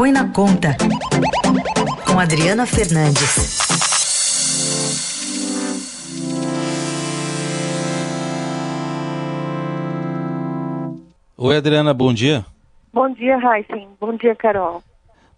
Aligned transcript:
Põe 0.00 0.12
na 0.12 0.30
Conta, 0.30 0.74
com 2.06 2.18
Adriana 2.18 2.64
Fernandes. 2.64 3.58
Oi, 11.36 11.54
Adriana, 11.54 11.92
bom 11.92 12.14
dia. 12.14 12.46
Bom 12.90 13.12
dia, 13.12 13.36
Raíssen. 13.36 13.88
Bom 14.00 14.16
dia, 14.16 14.34
Carol. 14.34 14.82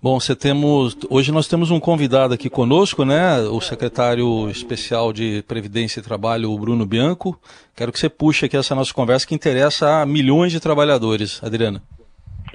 Bom, 0.00 0.20
você 0.20 0.36
temos. 0.36 0.96
Hoje 1.10 1.32
nós 1.32 1.48
temos 1.48 1.72
um 1.72 1.80
convidado 1.80 2.32
aqui 2.32 2.48
conosco, 2.48 3.04
né? 3.04 3.40
O 3.40 3.60
secretário 3.60 4.48
especial 4.48 5.12
de 5.12 5.42
Previdência 5.48 5.98
e 5.98 6.04
Trabalho, 6.04 6.52
o 6.52 6.56
Bruno 6.56 6.86
Bianco. 6.86 7.36
Quero 7.74 7.90
que 7.90 7.98
você 7.98 8.08
puxe 8.08 8.46
aqui 8.46 8.56
essa 8.56 8.76
nossa 8.76 8.94
conversa 8.94 9.26
que 9.26 9.34
interessa 9.34 10.02
a 10.02 10.06
milhões 10.06 10.52
de 10.52 10.60
trabalhadores. 10.60 11.42
Adriana. 11.42 11.82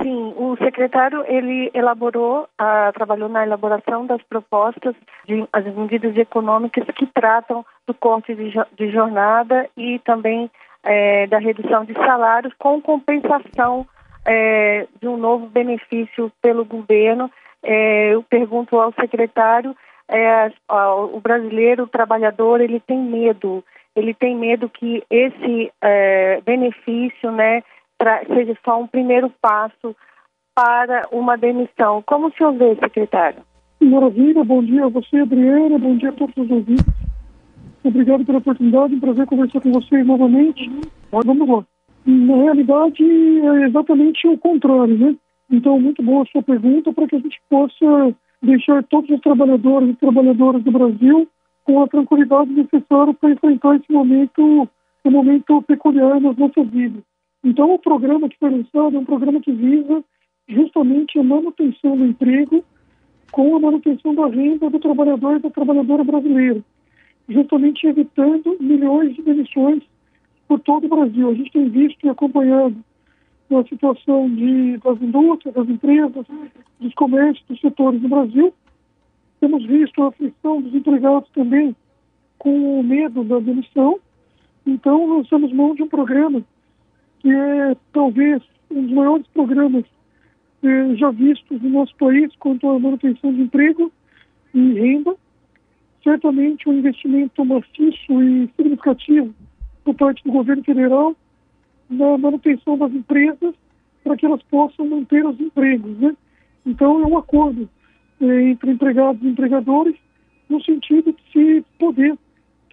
Sim, 0.02 0.27
secretário 0.78 1.26
ele 1.28 1.72
elaborou, 1.74 2.44
uh, 2.44 2.94
trabalhou 2.94 3.28
na 3.28 3.44
elaboração 3.44 4.06
das 4.06 4.22
propostas 4.22 4.94
de 5.26 5.44
as 5.52 5.66
medidas 5.66 6.16
econômicas 6.16 6.86
que 6.96 7.08
tratam 7.08 7.66
do 7.88 7.96
corte 7.96 8.36
de, 8.36 8.54
de 8.76 8.92
jornada 8.92 9.68
e 9.76 9.98
também 10.00 10.52
eh, 10.84 11.26
da 11.28 11.40
redução 11.40 11.84
de 11.84 11.94
salários 11.94 12.54
com 12.60 12.82
compensação 12.82 13.88
é, 14.26 14.86
de 15.02 15.08
um 15.08 15.18
novo 15.18 15.48
benefício 15.48 16.32
pelo 16.42 16.64
governo. 16.64 17.32
É, 17.64 18.14
eu 18.14 18.22
pergunto 18.24 18.78
ao 18.78 18.94
secretário, 18.94 19.76
ao, 20.68 21.16
o 21.16 21.20
brasileiro, 21.20 21.84
o 21.84 21.88
trabalhador, 21.88 22.62
ele 22.62 22.80
tem 22.82 23.00
medo, 23.00 23.64
ele 23.96 24.14
tem 24.14 24.36
medo 24.36 24.70
que 24.70 25.04
esse 25.10 25.72
benefício, 26.46 27.32
né, 27.32 27.64
pra, 27.98 28.24
seja 28.26 28.56
só 28.64 28.80
um 28.80 28.88
primeiro 28.88 29.32
passo 29.42 29.96
para 30.58 31.08
uma 31.12 31.38
demissão. 31.38 32.02
Como 32.04 32.28
o 32.28 32.32
senhor 32.32 32.52
vê, 32.54 32.74
secretário? 32.78 33.44
Maravilha, 33.80 34.44
bom 34.44 34.64
dia 34.64 34.86
a 34.86 34.90
você, 34.90 35.20
Adriana, 35.20 35.78
bom 35.78 35.96
dia 35.96 36.10
a 36.10 36.14
todos 36.14 36.36
os 36.36 36.50
ouvintes. 36.50 36.84
Obrigado 37.84 38.26
pela 38.26 38.40
oportunidade, 38.40 38.96
um 38.96 39.00
prazer 39.00 39.28
conversar 39.28 39.62
com 39.62 39.72
vocês 39.72 40.04
novamente. 40.04 40.68
Mas 41.12 41.26
vamos 41.28 41.48
lá. 41.48 41.64
Na 42.08 42.36
realidade, 42.38 43.04
é 43.04 43.68
exatamente 43.68 44.28
o 44.28 44.36
contrário, 44.36 44.98
né? 44.98 45.16
Então, 45.52 45.80
muito 45.80 46.02
boa 46.02 46.24
a 46.24 46.26
sua 46.26 46.42
pergunta 46.42 46.92
para 46.92 47.08
que 47.08 47.18
a 47.18 47.20
gente 47.20 47.40
possa 47.48 48.16
deixar 48.42 48.84
todos 48.86 49.12
os 49.12 49.22
trabalhadores 49.22 49.90
e 49.90 49.96
trabalhadoras 49.98 50.64
do 50.64 50.72
Brasil 50.72 51.28
com 51.66 51.84
a 51.84 51.88
tranquilidade 51.88 52.50
necessária 52.50 53.14
para 53.14 53.30
enfrentar 53.30 53.76
esse 53.76 53.92
momento, 53.92 54.68
um 55.06 55.12
momento 55.12 55.62
peculiar 55.62 56.20
nas 56.20 56.36
nossas 56.36 56.68
vidas. 56.70 57.04
Então, 57.44 57.76
o 57.76 57.80
programa 57.80 58.28
que 58.28 58.40
foi 58.40 58.50
lançado 58.50 58.96
é 58.96 59.00
um 59.00 59.06
programa 59.06 59.40
que 59.40 59.52
visa 59.52 60.04
justamente 60.48 61.20
a 61.20 61.24
manutenção 61.24 61.98
do 61.98 62.06
emprego 62.06 62.64
com 63.32 63.56
a 63.56 63.60
manutenção 63.60 64.16
da 64.16 64.28
renda 64.28 64.70
do 64.70 64.80
trabalhador 64.80 65.38
e 65.38 65.40
da 65.40 65.50
trabalhadora 65.50 66.04
brasileira, 66.04 66.64
justamente 67.28 67.86
evitando 67.86 68.58
milhões 68.60 69.16
de 69.16 69.22
demissões 69.22 69.84
por 70.48 70.60
todo 70.62 70.86
o 70.86 70.90
Brasil. 70.90 71.30
A 71.30 71.34
gente 71.34 71.52
tem 71.52 71.70
visto 71.70 72.06
e 72.06 72.10
acompanhado 72.10 72.76
a 73.52 73.64
situação 73.64 74.30
de, 74.30 74.78
das 74.78 75.02
indústrias, 75.02 75.56
das 75.56 75.70
empresas, 75.70 76.26
dos 76.80 76.94
comércios, 76.96 77.46
dos 77.48 77.60
setores 77.60 78.02
do 78.02 78.10
Brasil. 78.10 78.54
Temos 79.40 79.66
visto 79.66 80.02
a 80.04 80.08
aflição 80.08 80.62
dos 80.62 80.74
empregados 80.74 81.30
também 81.32 81.76
com 82.38 82.80
o 82.80 82.84
medo 82.84 83.24
da 83.24 83.40
demissão. 83.40 84.00
Então, 84.66 85.18
lançamos 85.18 85.52
mão 85.54 85.76
de 85.76 85.84
um 85.84 85.88
programa 85.88 86.44
que 87.20 87.30
é 87.30 87.76
talvez 87.94 88.42
um 88.70 88.82
dos 88.84 88.92
maiores 88.92 89.28
programas 89.28 89.86
eh, 90.68 90.96
já 90.96 91.12
vistos 91.12 91.62
no 91.62 91.70
nosso 91.70 91.96
país 91.96 92.36
quanto 92.38 92.68
à 92.70 92.80
manutenção 92.80 93.34
de 93.34 93.42
emprego 93.42 93.92
e 94.54 94.74
renda. 94.74 95.16
Certamente 96.04 96.70
um 96.70 96.74
investimento 96.74 97.44
maciço 97.44 98.24
e 98.24 98.50
significativo 98.56 99.34
por 99.84 99.96
parte 99.96 100.24
do 100.24 100.32
governo 100.32 100.64
federal 100.64 101.16
na 101.90 102.18
manutenção 102.18 102.78
das 102.78 102.92
empresas 102.92 103.56
para 104.04 104.16
que 104.16 104.26
elas 104.26 104.42
possam 104.44 104.88
manter 104.88 105.26
os 105.26 105.40
empregos, 105.40 105.98
né? 106.00 106.16
Então 106.66 107.02
é 107.02 107.06
um 107.06 107.18
acordo 107.18 107.70
é, 108.22 108.50
entre 108.50 108.72
empregados 108.72 109.22
e 109.22 109.28
empregadores 109.28 109.96
no 110.50 110.62
sentido 110.64 111.14
de 111.14 111.32
se 111.32 111.66
poder 111.78 112.18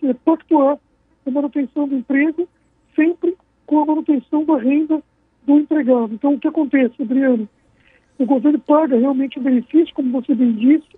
é, 0.03 0.13
pactuar 0.13 0.79
a 1.27 1.31
manutenção 1.31 1.89
do 1.89 1.97
emprego 1.97 2.49
sempre 2.95 3.37
com 3.67 3.83
a 3.83 3.87
manutenção 3.87 4.45
da 4.45 4.59
renda 4.59 5.03
do 5.47 5.59
empregado. 5.59 6.15
Então 6.15 6.35
o 6.35 6.39
que 6.39 6.49
acontece, 6.49 7.03
Adriano? 7.03 7.49
O 8.19 8.27
governo 8.27 8.59
paga 8.61 8.99
realmente 8.99 9.39
o 9.39 9.43
benefício, 9.43 9.95
como 9.95 10.13
você 10.13 10.35
bem 10.35 10.53
disse, 10.53 10.89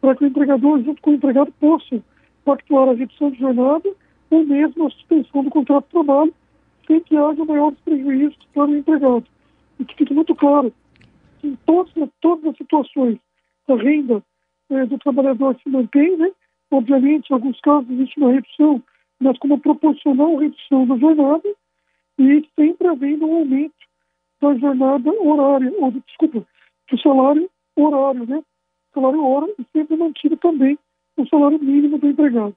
para 0.00 0.14
que 0.14 0.24
o 0.24 0.26
empregador 0.26 0.82
junto 0.82 1.00
com 1.02 1.10
o 1.10 1.14
empregado 1.14 1.52
possa 1.60 2.02
pactuar 2.44 2.88
a 2.88 2.94
redução 2.94 3.30
de 3.30 3.38
jornada 3.38 3.90
ou 4.30 4.44
mesmo 4.44 4.86
a 4.86 4.90
suspensão 4.90 5.44
do 5.44 5.50
contrato 5.50 5.84
de 5.84 5.90
trabalho, 5.90 6.34
sem 6.86 7.00
que 7.00 7.16
haja 7.16 7.44
maiores 7.44 7.78
prejuízos 7.80 8.38
para 8.54 8.70
o 8.70 8.76
empregado. 8.76 9.24
E 9.78 9.84
que 9.84 9.96
fique 9.96 10.14
muito 10.14 10.34
claro 10.34 10.72
que 11.40 11.48
em 11.48 11.56
todas, 11.66 11.92
todas 12.20 12.44
as 12.46 12.56
situações 12.56 13.18
a 13.68 13.76
renda 13.76 14.22
eh, 14.70 14.86
do 14.86 14.98
trabalhador 14.98 15.56
se 15.62 15.68
mantém, 15.68 16.16
né? 16.16 16.30
obviamente 16.70 17.30
em 17.30 17.34
alguns 17.34 17.60
casos 17.60 17.90
existe 17.90 18.18
uma 18.18 18.32
redução, 18.32 18.82
mas 19.20 19.38
com 19.38 19.48
uma 19.48 19.58
proporcional 19.58 20.36
redução 20.36 20.86
da 20.86 20.96
jornada 20.96 21.48
e 22.18 22.46
sempre 22.54 22.88
havendo 22.88 23.26
um 23.26 23.36
aumento 23.36 23.74
da 24.40 24.54
jornada 24.54 25.10
horária, 25.10 25.72
ou 25.78 25.90
desculpa, 25.90 26.46
do 26.90 27.00
salário 27.00 27.48
horário, 27.76 28.26
né? 28.26 28.42
Salário 28.94 29.24
hora 29.24 29.46
e 29.58 29.64
sempre 29.72 29.96
mantido 29.96 30.36
também 30.36 30.78
o 31.16 31.26
salário 31.28 31.58
mínimo 31.58 31.98
do 31.98 32.08
empregado. 32.08 32.54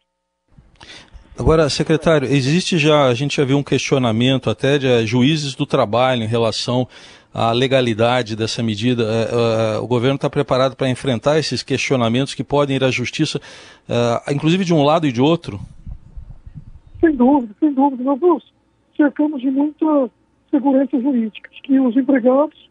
Agora, 1.37 1.67
secretário, 1.67 2.27
existe 2.27 2.77
já, 2.77 3.07
a 3.07 3.13
gente 3.13 3.37
já 3.37 3.43
viu 3.43 3.57
um 3.57 3.63
questionamento 3.63 4.49
até 4.49 4.77
de 4.77 4.87
uh, 4.87 5.05
juízes 5.05 5.55
do 5.55 5.65
trabalho 5.65 6.23
em 6.23 6.27
relação 6.27 6.87
à 7.33 7.51
legalidade 7.51 8.35
dessa 8.35 8.61
medida. 8.61 9.03
Uh, 9.03 9.79
uh, 9.79 9.83
o 9.83 9.87
governo 9.87 10.15
está 10.15 10.29
preparado 10.29 10.75
para 10.75 10.89
enfrentar 10.89 11.39
esses 11.39 11.63
questionamentos 11.63 12.35
que 12.35 12.43
podem 12.43 12.75
ir 12.75 12.83
à 12.83 12.91
justiça, 12.91 13.39
inclusive 14.31 14.63
de 14.63 14.73
um 14.73 14.83
lado 14.83 15.07
e 15.07 15.11
de 15.11 15.21
outro? 15.21 15.59
Sem 16.99 17.15
dúvida, 17.15 17.53
sem 17.59 17.73
dúvida. 17.73 18.03
Nós 18.03 18.19
nos 18.19 18.53
cercamos 18.95 19.41
de 19.41 19.49
muita 19.49 20.09
segurança 20.51 20.99
jurídica, 20.99 21.49
que 21.63 21.79
os 21.79 21.97
empregados, 21.97 22.69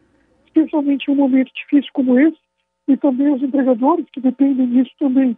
especialmente 0.54 1.08
em 1.08 1.14
um 1.14 1.16
momento 1.16 1.50
difícil 1.54 1.90
como 1.92 2.18
esse, 2.18 2.38
e 2.88 2.96
também 2.96 3.32
os 3.32 3.42
empregadores, 3.42 4.06
que 4.12 4.20
dependem 4.20 4.68
disso 4.68 4.90
também 4.98 5.36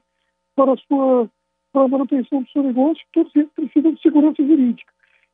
para 0.56 0.72
a 0.72 0.76
sua 0.76 1.30
para 1.72 1.86
a 1.86 1.88
manutenção 1.88 2.41
do 2.41 2.48
seu 2.50 2.62
negócio, 2.62 3.04
todos 3.12 3.34
eles 3.34 3.50
precisam 3.52 3.92
de 3.92 4.00
segurança 4.00 4.41
jurídica. 4.41 4.92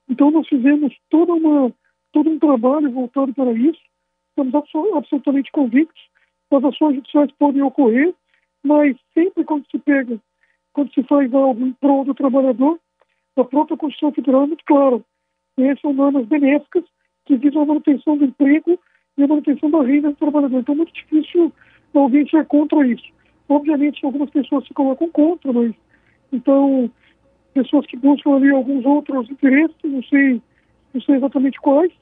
Então, 0.08 0.30
nós 0.30 0.48
fizemos 0.48 0.96
toda 1.10 1.34
uma, 1.34 1.70
todo 2.12 2.30
um 2.30 2.38
trabalho 2.38 2.90
voltado 2.90 3.34
para 3.34 3.52
isso, 3.52 3.78
estamos 4.30 4.54
absolutamente 4.94 5.52
convictos, 5.52 6.02
as 6.50 6.64
ações 6.64 6.94
judiciais 6.94 7.30
podem 7.32 7.60
ocorrer, 7.60 8.14
mas 8.64 8.96
sempre 9.12 9.44
quando 9.44 9.66
se 9.70 9.78
pega, 9.78 10.18
quando 10.72 10.90
se 10.94 11.02
faz 11.02 11.32
algo 11.34 11.62
em 11.62 11.72
prol 11.72 12.06
do 12.06 12.14
trabalhador, 12.14 12.80
a 13.36 13.44
própria 13.44 13.76
Constituição 13.76 14.12
Federal 14.12 14.44
é 14.44 14.46
muito 14.46 14.64
clara. 14.64 15.00
Essas 15.58 15.80
são 15.82 15.92
normas 15.92 16.26
benéficas 16.26 16.84
que 17.26 17.36
visam 17.36 17.62
a 17.62 17.66
manutenção 17.66 18.16
do 18.16 18.24
emprego 18.24 18.78
e 19.20 19.24
a 19.24 19.28
manutenção 19.28 19.70
da 19.70 19.82
renda 19.82 20.10
do 20.10 20.16
trabalhador. 20.16 20.60
Então, 20.60 20.74
é 20.74 20.76
muito 20.76 20.92
difícil 20.92 21.52
alguém 21.94 22.28
ser 22.28 22.46
contra 22.46 22.86
isso. 22.86 23.04
Obviamente, 23.48 24.04
algumas 24.04 24.30
pessoas 24.30 24.66
se 24.66 24.74
colocam 24.74 25.10
contra, 25.10 25.52
mas 25.52 25.74
então, 26.32 26.90
pessoas 27.52 27.86
que 27.86 27.96
buscam 27.96 28.36
ali 28.36 28.50
alguns 28.50 28.84
outros 28.84 29.28
interesses, 29.30 29.76
não 29.84 30.02
sei, 30.04 30.40
não 30.94 31.00
sei 31.00 31.16
exatamente 31.16 31.60
quais, 31.60 31.92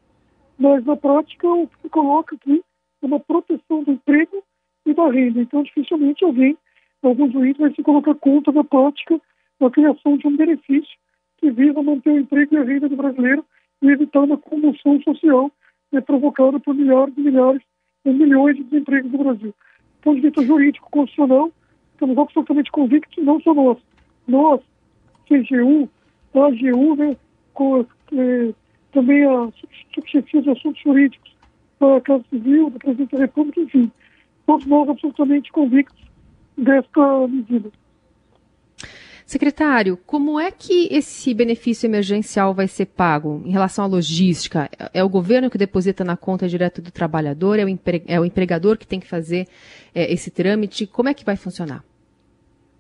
mas 0.59 0.85
na 0.85 0.97
prática 0.97 1.49
o 1.49 1.67
que 1.67 1.83
se 1.83 1.89
coloca 1.89 2.35
aqui 2.37 2.63
é 3.03 3.07
uma 3.07 3.21
proteção 3.21 3.83
do 3.85 3.93
emprego 3.93 4.43
e 4.85 4.93
da 4.93 5.09
renda. 5.11 5.41
Então, 5.41 5.63
dificilmente 5.63 6.25
alguém, 6.25 6.57
algum 7.03 7.31
juiz, 7.31 7.57
vai 7.57 7.73
se 7.73 7.83
colocar 7.83 8.15
contra 8.17 8.53
na 8.53 8.65
prática 8.65 9.21
a 9.61 9.71
criação 9.71 10.17
de 10.17 10.27
um 10.27 10.37
benefício 10.37 10.99
que 11.39 11.51
visa 11.51 11.83
manter 11.83 12.11
o 12.11 12.19
emprego 12.19 12.55
e 12.55 12.59
a 12.59 12.65
renda 12.65 12.89
do 12.89 12.97
brasileiro 12.97 13.45
e 13.83 13.89
evitar 13.89 14.21
uma 14.21 14.37
comoção 14.37 15.01
social 15.03 15.51
né, 15.93 16.01
provocada 16.01 16.59
por 16.61 16.75
milhares 16.75 17.15
e 17.17 17.21
milhares 17.21 17.63
e 18.05 18.11
milhões 18.11 18.57
de 18.57 18.65
desempregos 18.65 19.13
no 19.13 19.19
Brasil. 19.19 19.49
Do 19.51 20.03
ponto 20.03 20.17
de 20.17 20.23
vista 20.23 20.43
jurídico, 20.43 20.91
constitucional, 20.91 21.51
estamos 21.93 22.17
absolutamente 22.19 22.71
convictos, 22.71 23.25
não 23.25 23.41
só 23.41 23.53
nós, 23.55 23.79
nós, 24.27 24.61
CGU, 25.27 25.89
AGU, 26.35 26.97
né, 26.97 27.17
com, 27.55 27.85
é, 28.13 28.55
também 28.93 29.25
a 29.25 29.51
subchefia 29.95 30.43
de 30.43 30.51
assuntos 30.51 30.81
jurídicos 30.83 31.37
da 31.81 32.01
Casa 32.01 32.25
Civil, 32.31 32.71
do 32.71 32.79
Presidente 32.79 33.13
da 33.13 33.23
República, 33.23 33.61
enfim, 33.61 33.91
todos 34.47 34.67
nós 34.67 34.89
absolutamente 34.89 35.53
convictos 35.53 36.03
desta 36.57 37.29
medida. 37.29 37.71
Secretário, 39.29 39.99
como 40.07 40.41
é 40.41 40.51
que 40.51 40.89
esse 40.91 41.35
benefício 41.35 41.87
emergencial 41.87 42.55
vai 42.55 42.67
ser 42.67 42.87
pago 42.87 43.43
em 43.45 43.51
relação 43.51 43.85
à 43.85 43.87
logística? 43.87 44.71
É 44.95 45.05
o 45.05 45.09
governo 45.11 45.51
que 45.51 45.59
deposita 45.59 46.03
na 46.03 46.17
conta 46.17 46.49
direto 46.49 46.81
do 46.81 46.91
trabalhador? 46.91 47.59
É 47.59 47.65
o, 47.67 47.69
empre... 47.69 48.03
é 48.07 48.19
o 48.19 48.25
empregador 48.25 48.79
que 48.79 48.87
tem 48.87 48.99
que 48.99 49.07
fazer 49.07 49.47
é, 49.95 50.11
esse 50.11 50.31
trâmite? 50.31 50.87
Como 50.87 51.11
é 51.11 51.13
que 51.13 51.27
vai 51.27 51.37
funcionar? 51.37 51.85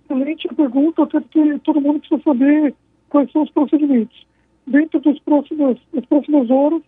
Excelente 0.04 0.48
pergunta, 0.48 1.06
porque 1.06 1.58
todo 1.58 1.82
mundo 1.82 2.00
precisa 2.00 2.22
saber 2.22 2.74
quais 3.10 3.30
são 3.30 3.42
os 3.42 3.50
procedimentos. 3.50 4.26
Dentro 4.66 5.00
das 5.02 5.18
próximas, 5.18 5.76
das 5.92 6.06
próximas 6.06 6.50
horas, 6.50 6.82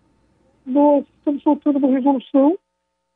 nós 0.65 1.05
estamos 1.19 1.43
soltando 1.43 1.77
uma 1.77 1.93
resolução 1.93 2.59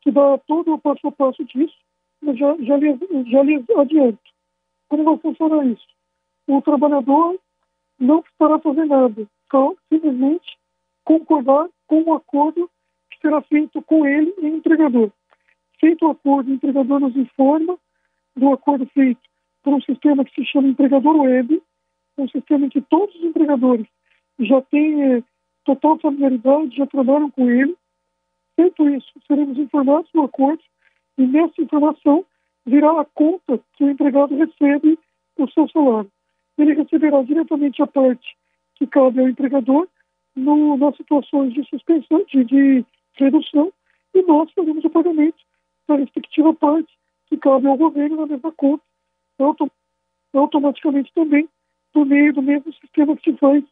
que 0.02 0.11
dá 0.11 0.37
todo 0.46 0.75
o 0.75 0.79
passo 0.79 1.08
a 1.08 1.11
passo 1.11 1.43
disso, 1.46 1.79
mas 2.20 2.38
já, 2.38 2.55
já, 2.61 2.76
lhes, 2.76 2.99
já 3.31 3.81
adianto. 3.81 4.20
Como 4.91 5.05
vai 5.05 5.17
funcionar 5.17 5.64
isso? 5.64 5.94
O 6.46 6.61
trabalhador 6.61 7.38
não 7.99 8.23
precisará 8.23 8.58
fazer 8.58 8.85
nada, 8.87 9.26
só 9.50 9.75
simplesmente 9.88 10.58
concordar 11.05 11.69
com 11.87 12.02
o 12.02 12.14
acordo 12.14 12.70
que 13.11 13.19
será 13.20 13.41
feito 13.43 13.81
com 13.82 14.06
ele 14.06 14.35
e 14.38 14.46
o 14.46 14.56
empregador. 14.56 15.11
Feito 15.81 16.06
o 16.06 16.11
acordo, 16.11 16.50
o 16.50 16.55
empregador 16.55 17.00
nos 17.00 17.17
informa 17.17 17.79
do 18.37 18.52
acordo 18.52 18.87
feito 18.87 19.20
por 19.62 19.75
um 19.75 19.81
sistema 19.81 20.25
que 20.25 20.35
se 20.35 20.44
chama 20.44 20.69
empregador 20.69 21.17
web, 21.17 21.62
um 22.19 22.29
sistema 22.29 22.67
em 22.67 22.69
que 22.69 22.81
todos 22.82 23.14
os 23.14 23.23
empregadores 23.23 23.87
já 24.38 24.61
têm 24.62 25.02
eh, 25.02 25.23
total 25.64 25.99
familiaridade, 25.99 26.76
já 26.76 26.87
trabalham 26.87 27.31
com 27.31 27.49
ele. 27.49 27.76
Feito 28.56 28.88
isso, 28.88 29.12
seremos 29.26 29.58
informados 29.58 30.11
do 30.12 30.23
acordo 30.23 30.62
e 31.19 31.26
nessa 31.26 31.61
informação 31.61 32.25
virá 32.67 33.00
a 33.00 33.05
conta 33.05 33.61
que 33.75 33.85
o 33.85 33.91
empregado 33.91 34.37
recebe 34.37 34.99
o 35.38 35.49
seu 35.50 35.69
salário. 35.69 36.11
Ele 36.59 36.75
receberá 36.75 37.23
diretamente 37.23 37.83
a 37.83 37.87
parte 37.87 38.37
que 38.77 38.87
cabe 38.87 39.21
ao 39.21 39.29
empregador 39.29 39.89
no, 40.35 40.77
nas 40.77 40.97
situações 40.97 41.53
de 41.53 41.65
suspensão, 41.69 42.25
de, 42.29 42.45
de 42.45 42.85
redução, 43.15 43.73
e 44.15 44.23
nós 44.23 44.51
fazemos 44.53 44.85
o 44.85 44.91
pagamento 44.91 45.39
da 45.89 45.97
respectiva 45.97 46.55
parte 46.55 46.93
que 47.27 47.37
cabe 47.37 47.67
ao 47.67 47.77
governo 47.77 48.17
na 48.17 48.27
mesma 48.27 48.53
conta, 48.53 48.83
autom 49.39 49.69
automaticamente 50.33 51.12
também 51.15 51.49
por 51.93 52.05
meio 52.05 52.33
do 52.33 52.43
mesmo 52.43 52.73
sistema 52.75 53.17
que 53.17 53.31
se 53.31 53.39
faz 53.39 53.62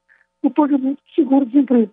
o 0.43 0.51
pagamento 0.51 0.99
do 0.99 1.15
seguro-desemprego. 1.15 1.91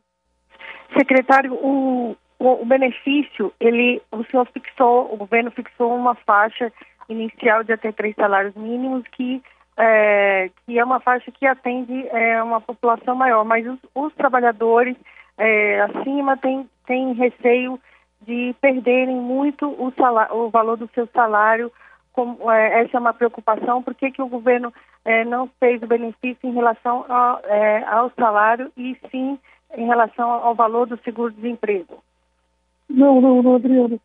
Secretário, 0.95 1.53
o, 1.55 2.15
o, 2.37 2.65
benefício, 2.65 3.51
ele, 3.59 4.01
o 4.11 4.23
senhor 4.25 4.47
fixou, 4.53 5.11
o 5.13 5.17
governo 5.17 5.51
fixou 5.51 5.95
uma 5.95 6.15
faixa 6.15 6.71
inicial 7.07 7.63
de 7.63 7.73
até 7.73 7.91
três 7.91 8.15
salários 8.15 8.55
mínimos 8.55 9.03
que 9.11 9.41
é, 9.79 10.51
que 10.65 10.77
é 10.77 10.83
uma 10.83 10.99
faixa 10.99 11.31
que 11.31 11.45
atende 11.45 12.05
é, 12.09 12.43
uma 12.43 12.59
população 12.59 13.15
maior, 13.15 13.45
mas 13.45 13.65
os, 13.65 13.79
os 13.95 14.13
trabalhadores 14.13 14.97
é, 15.37 15.81
acima 15.81 16.35
têm, 16.35 16.69
têm 16.85 17.13
receio 17.13 17.79
de 18.27 18.53
perderem 18.59 19.15
muito 19.15 19.65
o, 19.67 19.91
salário, 19.97 20.35
o 20.35 20.49
valor 20.49 20.75
do 20.75 20.89
seu 20.93 21.07
salário. 21.07 21.71
Como, 22.11 22.51
é, 22.51 22.81
essa 22.81 22.97
é 22.97 22.99
uma 22.99 23.13
preocupação. 23.13 23.81
Por 23.81 23.95
que, 23.95 24.11
que 24.11 24.21
o 24.21 24.27
governo 24.27 24.73
é, 25.05 25.23
não 25.23 25.49
fez 25.59 25.81
o 25.81 25.87
benefício 25.87 26.49
em 26.49 26.53
relação 26.53 27.05
ao, 27.07 27.39
é, 27.45 27.83
ao 27.85 28.11
salário 28.19 28.69
e 28.75 28.97
sim 29.09 29.39
em 29.77 29.85
relação 29.85 30.29
ao 30.29 30.53
valor 30.53 30.87
do 30.87 30.99
seguro-desemprego? 31.03 32.03
Não, 32.89 33.21
não, 33.21 33.41
não, 33.41 33.55
Adriana. 33.55 33.97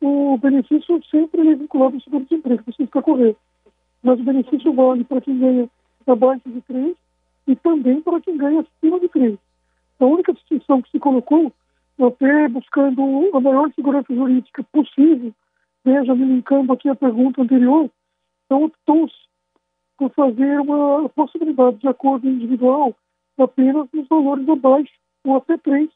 O 0.00 0.38
benefício 0.38 1.02
sempre 1.10 1.50
é 1.50 1.54
vinculado 1.54 1.96
ao 1.96 2.00
seguro-desemprego, 2.00 2.62
você 2.64 2.84
fica 2.84 3.02
correto. 3.02 3.38
Mas 4.02 4.20
o 4.20 4.24
benefício 4.24 4.72
vale 4.72 5.04
para 5.04 5.20
quem 5.20 5.38
ganha 5.38 5.68
abaixo 6.06 6.48
de 6.48 6.60
3 6.62 6.96
e 7.46 7.56
também 7.56 8.00
para 8.00 8.20
quem 8.20 8.36
ganha 8.36 8.60
acima 8.60 9.00
de 9.00 9.08
3. 9.08 9.38
A 10.00 10.04
única 10.04 10.32
distinção 10.32 10.80
que 10.82 10.90
se 10.90 10.98
colocou, 10.98 11.52
até 12.00 12.48
buscando 12.48 13.30
a 13.34 13.40
maior 13.40 13.72
segurança 13.74 14.14
jurídica 14.14 14.62
possível, 14.72 15.34
veja, 15.84 16.14
me 16.14 16.24
linkando 16.24 16.72
aqui 16.72 16.88
a 16.88 16.94
pergunta 16.94 17.42
anterior, 17.42 17.90
então 18.44 18.64
optou-se 18.64 19.16
por 19.96 20.10
fazer 20.12 20.60
uma 20.60 21.08
possibilidade 21.08 21.78
de 21.78 21.88
acordo 21.88 22.28
individual 22.28 22.94
apenas 23.36 23.88
nos 23.92 24.06
valores 24.08 24.48
abaixo 24.48 24.92
ou 25.24 25.36
até 25.36 25.56
3 25.58 25.90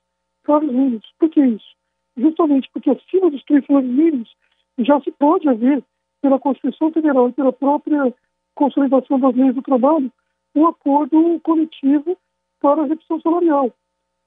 salários 0.44 0.72
mínimos. 0.72 1.12
Por 1.19 1.28
que 1.28 1.40
isso? 1.40 1.72
Justamente 2.16 2.69
porque 2.72 2.90
acima 2.90 3.31
dos 3.31 3.43
três 3.44 3.64
salários 3.64 3.90
mínimos 3.90 4.34
já 4.78 5.00
se 5.00 5.10
pode 5.12 5.48
haver 5.48 5.82
pela 6.22 6.38
Constituição 6.38 6.90
Federal 6.92 7.28
e 7.28 7.32
pela 7.32 7.52
própria 7.52 8.14
consolidação 8.54 9.19
das 9.19 9.34
leis 9.34 9.54
do 9.54 9.62
trabalho, 9.62 10.10
um 10.54 10.66
acordo 10.66 11.40
coletivo 11.40 12.16
para 12.60 12.82
a 12.82 12.86
redução 12.86 13.20
salarial. 13.20 13.72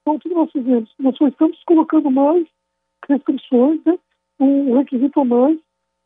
Então, 0.02 0.14
o 0.14 0.20
que 0.20 0.28
nós 0.28 0.52
fizemos? 0.52 0.92
Nós 0.98 1.16
só 1.16 1.26
estamos 1.26 1.60
colocando 1.64 2.10
mais 2.10 2.46
restrições, 3.08 3.82
né? 3.84 3.98
um 4.38 4.76
requisito 4.76 5.20
a 5.20 5.24
mais 5.24 5.58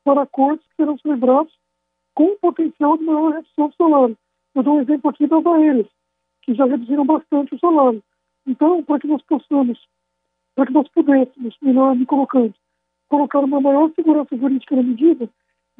para 0.05 0.23
acordos 0.23 0.65
que 0.69 0.77
serão 0.77 0.97
celebrados 0.99 1.53
com 2.15 2.37
potencial 2.37 2.97
de 2.97 3.05
maior 3.05 3.33
redução 3.33 3.69
do 3.69 3.75
salário. 3.75 4.17
Eu 4.55 4.63
dou 4.63 4.77
um 4.77 4.81
exemplo 4.81 5.11
aqui 5.11 5.27
das 5.27 5.45
aéreas, 5.45 5.87
que 6.43 6.55
já 6.55 6.67
reduziram 6.67 7.05
bastante 7.05 7.55
o 7.55 7.59
salário. 7.59 8.03
Então, 8.47 8.83
para 8.83 8.99
que 8.99 9.07
nós 9.07 9.23
possamos, 9.23 9.79
para 10.55 10.67
que 10.67 10.73
nós 10.73 10.89
pudéssemos, 10.89 11.57
melhor 11.61 11.95
me 11.95 12.07
colocando, 12.07 12.55
colocar 13.09 13.41
uma 13.41 13.61
maior 13.61 13.91
segurança 13.95 14.37
jurídica 14.37 14.77
na 14.77 14.83
medida, 14.83 15.29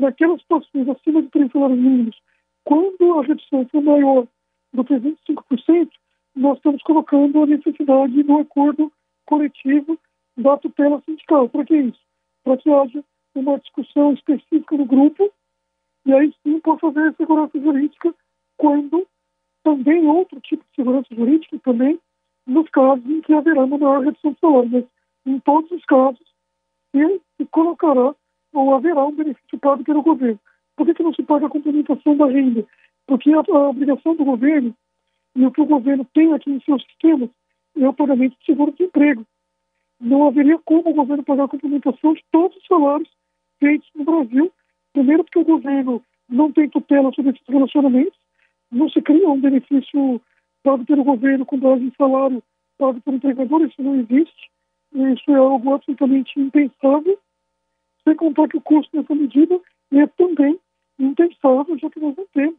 naquelas 0.01 0.41
situações 0.41 0.89
acima 0.89 1.23
de 1.23 1.29
30 1.29 1.53
salários 1.53 1.79
mínimos, 1.79 2.17
quando 2.65 3.19
a 3.19 3.23
redução 3.23 3.67
for 3.71 3.83
maior 3.83 4.27
do 4.73 4.85
que 4.85 4.95
25%, 4.95 5.91
nós 6.37 6.57
estamos 6.57 6.83
colocando 6.83 7.43
a 7.43 7.47
necessidade 7.47 8.23
do 8.23 8.39
acordo 8.39 8.93
coletivo 9.27 9.99
da 10.37 10.57
tutela 10.57 11.03
sindical. 11.05 11.49
Para 11.49 11.65
que 11.65 11.77
isso? 11.77 12.01
Para 12.45 12.57
que 12.57 12.71
haja 12.71 13.05
uma 13.35 13.59
discussão 13.59 14.13
específica 14.13 14.77
no 14.77 14.85
grupo 14.85 15.31
e 16.07 16.13
aí 16.13 16.35
sim 16.43 16.61
possa 16.61 16.87
haver 16.87 17.15
segurança 17.17 17.59
jurídica 17.61 18.15
quando 18.57 19.07
também 19.63 20.07
outro 20.07 20.41
tipo 20.41 20.65
de 20.65 20.75
segurança 20.75 21.15
jurídica 21.15 21.59
também 21.59 21.99
nos 22.47 22.69
casos 22.71 23.05
em 23.05 23.21
que 23.21 23.33
haverá 23.33 23.65
uma 23.65 23.79
maior 23.79 24.03
redução 24.03 24.33
de 24.33 24.41
salário. 24.41 24.71
Mas 24.71 24.89
em 25.27 25.39
todos 25.41 25.71
os 25.71 25.85
casos, 25.85 26.35
ele 26.95 27.21
se 27.37 27.47
colocará 27.47 28.15
ou 28.53 28.75
haverá 28.75 29.05
um 29.05 29.15
benefício 29.15 29.59
pago 29.59 29.85
pelo 29.85 30.03
governo. 30.03 30.39
Por 30.77 30.87
que, 30.87 30.95
que 30.95 31.03
não 31.03 31.15
se 31.15 31.23
paga 31.23 31.47
a 31.47 31.51
complementação 31.51 32.17
da 32.17 32.27
renda? 32.27 32.67
Porque 33.07 33.31
a, 33.33 33.39
a 33.39 33.69
obrigação 33.69 34.15
do 34.15 34.25
governo 34.25 34.75
e 35.37 35.45
o 35.45 35.51
que 35.51 35.61
o 35.61 35.67
governo 35.67 36.07
tem 36.13 36.33
aqui 36.33 36.51
em 36.51 36.61
seus 36.61 36.83
sistemas 36.85 37.31
é 37.77 37.89
o 37.89 37.93
pagamento 37.93 38.37
de 38.39 38.45
seguro-desemprego. 38.45 39.25
Não 40.01 40.27
haveria 40.27 40.59
como 40.65 40.91
o 40.91 40.95
governo 40.95 41.23
pagar 41.23 41.45
a 41.45 41.49
complementação 41.49 42.15
de 42.15 42.25
todos 42.33 42.57
os 42.57 42.67
salários 42.67 43.09
feitos 43.59 43.89
no 43.95 44.05
Brasil. 44.05 44.51
Primeiro, 44.93 45.25
porque 45.25 45.39
o 45.39 45.45
governo 45.45 46.03
não 46.29 46.51
tem 46.51 46.69
tutela 46.69 47.13
sobre 47.13 47.33
esses 47.33 47.47
relacionamentos, 47.47 48.19
não 48.71 48.89
se 48.89 49.01
cria 49.03 49.29
um 49.29 49.41
benefício 49.41 50.21
pago 50.63 50.85
pelo 50.85 51.05
governo 51.05 51.45
com 51.45 51.59
base 51.59 51.85
em 51.85 51.93
salário 51.97 52.43
pago 52.81 53.01
pelo 53.03 53.17
empregador, 53.17 53.63
isso 53.63 53.83
não 53.83 53.97
existe. 53.97 54.51
Isso 54.93 55.31
é 55.31 55.35
algo 55.35 55.75
absolutamente 55.75 56.41
impensável. 56.41 57.19
Sem 58.11 58.17
contar 58.17 58.49
que 58.49 58.57
o 58.57 58.61
custo 58.61 58.91
dessa 58.91 59.15
medida 59.15 59.61
é 59.93 60.05
também 60.09 60.59
impensável, 60.99 61.79
já 61.79 61.89
que 61.89 62.01
nós 62.01 62.17
não 62.17 62.27
temos 62.35 62.59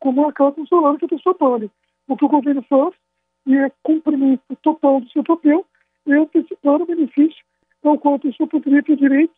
como 0.00 0.22
marcar 0.22 0.50
com 0.50 0.62
o 0.62 0.66
salário 0.66 0.98
que 0.98 1.04
a 1.04 1.08
pessoa 1.08 1.36
paga. 1.36 1.70
O 2.08 2.16
que 2.16 2.24
o 2.24 2.28
governo 2.28 2.62
faz, 2.62 2.92
e 3.46 3.56
é 3.56 3.70
cumprimento 3.84 4.42
total 4.60 5.00
do 5.00 5.08
seu 5.10 5.22
papel, 5.22 5.64
é 6.08 6.14
antecipar 6.14 6.82
o 6.82 6.86
benefício 6.86 7.44
ao 7.84 7.96
qual 7.96 8.14
a 8.14 8.18
pessoa 8.18 8.48
poderia 8.48 8.82
ter 8.82 8.96
direito 8.96 9.34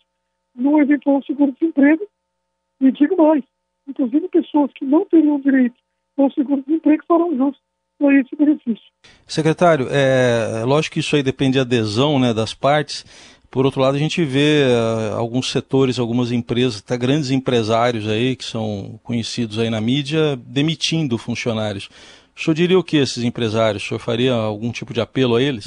no 0.55 0.81
eventual 0.81 1.23
seguro-desemprego. 1.25 2.09
E 2.81 2.91
digo 2.91 3.23
mais, 3.23 3.45
inclusive 3.87 4.29
pessoas 4.29 4.73
que 4.73 4.87
não 4.87 5.05
teriam 5.05 5.39
direito 5.41 5.77
ao 6.17 6.31
seguro-desemprego 6.33 7.05
farão 7.07 7.37
jus 7.37 7.59
a 8.01 8.15
esse 8.15 8.35
benefício. 8.35 8.85
Secretário, 9.27 9.89
é, 9.91 10.65
lógico 10.65 10.95
que 10.95 11.01
isso 11.01 11.15
aí 11.17 11.23
depende 11.23 11.53
de 11.53 11.61
adesão 11.61 12.19
né, 12.19 12.33
das 12.33 12.55
partes, 12.55 13.05
por 13.51 13.65
outro 13.65 13.81
lado, 13.81 13.97
a 13.97 13.99
gente 13.99 14.25
vê 14.25 14.63
uh, 14.63 15.17
alguns 15.17 15.51
setores, 15.51 15.99
algumas 15.99 16.31
empresas, 16.31 16.81
até 16.81 16.97
grandes 16.97 17.33
empresários 17.33 18.09
aí, 18.09 18.37
que 18.37 18.45
são 18.45 19.01
conhecidos 19.03 19.59
aí 19.59 19.69
na 19.69 19.81
mídia, 19.81 20.37
demitindo 20.37 21.19
funcionários. 21.19 21.89
O 22.37 22.41
senhor 22.41 22.55
diria 22.55 22.79
o 22.79 22.85
que 22.85 22.97
esses 22.97 23.25
empresários? 23.25 23.83
O 23.83 23.89
senhor 23.89 23.99
faria 23.99 24.33
algum 24.35 24.71
tipo 24.71 24.95
de 24.95 25.01
apelo 25.01 25.35
a 25.35 25.43
eles? 25.43 25.67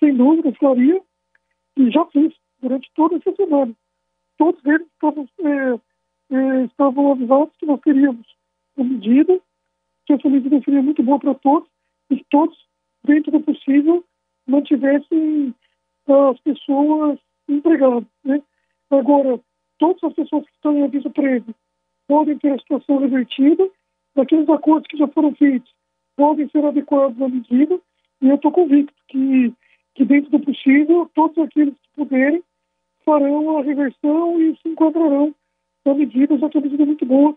Sem 0.00 0.16
dúvida, 0.16 0.52
faria. 0.60 1.00
E 1.76 1.90
já 1.90 2.04
fiz 2.06 2.34
durante 2.60 2.90
toda 2.94 3.16
essa 3.16 3.32
semana. 3.36 3.72
Todos 4.36 4.60
eles 4.66 4.86
estavam, 4.94 5.28
é, 5.44 6.34
é, 6.34 6.64
estavam 6.64 7.12
avisados 7.12 7.54
que 7.56 7.66
nós 7.66 7.80
teríamos 7.80 8.26
uma 8.76 8.88
medida, 8.88 9.40
que 10.06 10.12
essa 10.12 10.28
medida 10.28 10.60
seria 10.64 10.82
muito 10.82 11.04
boa 11.04 11.20
para 11.20 11.34
todos, 11.34 11.68
e 12.10 12.22
todos, 12.30 12.56
dentro 13.04 13.30
do 13.30 13.40
possível, 13.40 14.04
mantivessem 14.46 15.54
as 16.08 16.40
pessoas 16.40 17.18
empregadas. 17.48 18.04
Né? 18.24 18.42
Agora, 18.90 19.40
todas 19.78 20.02
as 20.04 20.12
pessoas 20.14 20.44
que 20.44 20.52
estão 20.52 20.76
em 20.76 20.82
aviso 20.82 21.10
prévio 21.10 21.54
podem 22.06 22.38
ter 22.38 22.52
a 22.52 22.58
situação 22.58 22.98
revertida 22.98 23.68
daqueles 24.14 24.48
acordos 24.48 24.86
que 24.88 24.96
já 24.96 25.08
foram 25.08 25.34
feitos 25.34 25.72
podem 26.16 26.48
ser 26.50 26.64
adequados 26.64 27.20
à 27.20 27.28
medida, 27.28 27.80
e 28.20 28.28
eu 28.28 28.36
estou 28.36 28.52
convicto 28.52 28.94
que, 29.08 29.52
que, 29.94 30.04
dentro 30.04 30.30
do 30.30 30.40
possível, 30.40 31.10
todos 31.14 31.36
aqueles 31.38 31.74
que 31.74 31.88
puderem 31.96 32.42
farão 33.04 33.58
a 33.58 33.62
reversão 33.62 34.40
e 34.40 34.56
se 34.56 34.68
enquadrarão 34.68 35.34
na 35.84 35.94
medida, 35.94 36.38
já 36.38 36.48
que 36.48 36.58
a 36.58 36.60
medida 36.60 36.82
é 36.82 36.86
muito 36.86 37.04
boa 37.04 37.36